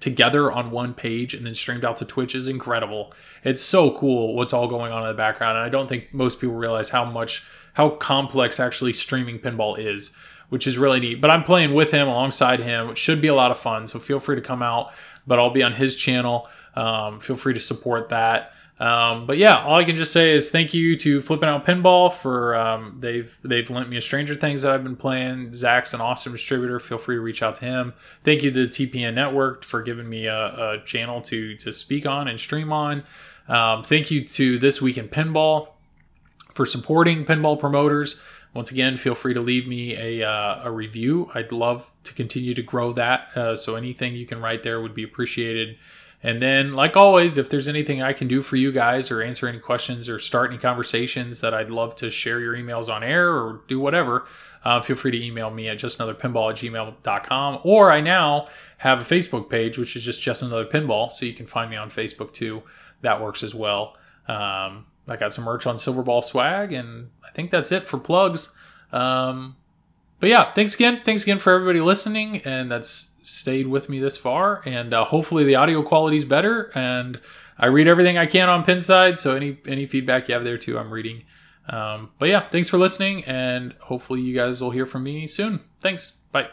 [0.01, 3.13] together on one page and then streamed out to Twitch is incredible.
[3.45, 6.41] It's so cool what's all going on in the background, and I don't think most
[6.41, 10.15] people realize how much how complex actually streaming pinball is
[10.49, 11.21] which is really neat.
[11.21, 13.87] But I'm playing with him alongside him, which should be a lot of fun.
[13.87, 14.93] So feel free to come out.
[15.27, 16.49] But I'll be on his channel.
[16.75, 18.53] Um, feel free to support that.
[18.81, 22.13] Um, but yeah, all I can just say is thank you to Flipping Out Pinball
[22.13, 25.53] for um, they've they've lent me a Stranger Things that I've been playing.
[25.53, 26.79] Zach's an awesome distributor.
[26.79, 27.93] Feel free to reach out to him.
[28.23, 32.07] Thank you to the TPN Network for giving me a, a channel to to speak
[32.07, 33.03] on and stream on.
[33.49, 35.69] Um, thank you to This Week in Pinball
[36.55, 38.21] for supporting pinball promoters.
[38.55, 41.31] Once again, feel free to leave me a, uh, a review.
[41.35, 43.37] I'd love to continue to grow that.
[43.37, 45.77] Uh, so anything you can write there would be appreciated.
[46.23, 49.47] And then, like always, if there's anything I can do for you guys or answer
[49.47, 53.31] any questions or start any conversations that I'd love to share your emails on air
[53.31, 54.27] or do whatever,
[54.65, 57.61] uh, feel free to email me at justanotherpinball at gmail.com.
[57.63, 58.49] Or I now
[58.79, 61.13] have a Facebook page, which is just Just Another Pinball.
[61.13, 62.63] So you can find me on Facebook too.
[63.03, 63.97] That works as well.
[64.27, 68.55] Um, I got some merch on Silverball swag, and I think that's it for plugs.
[68.93, 69.57] Um,
[70.21, 71.01] but yeah, thanks again.
[71.05, 74.63] Thanks again for everybody listening, and that's stayed with me this far.
[74.65, 76.71] And uh, hopefully the audio quality is better.
[76.75, 77.21] And
[77.59, 80.79] I read everything I can on Pinside, so any any feedback you have there too,
[80.79, 81.25] I'm reading.
[81.69, 85.61] Um, but yeah, thanks for listening, and hopefully you guys will hear from me soon.
[85.81, 86.13] Thanks.
[86.33, 86.49] Bye.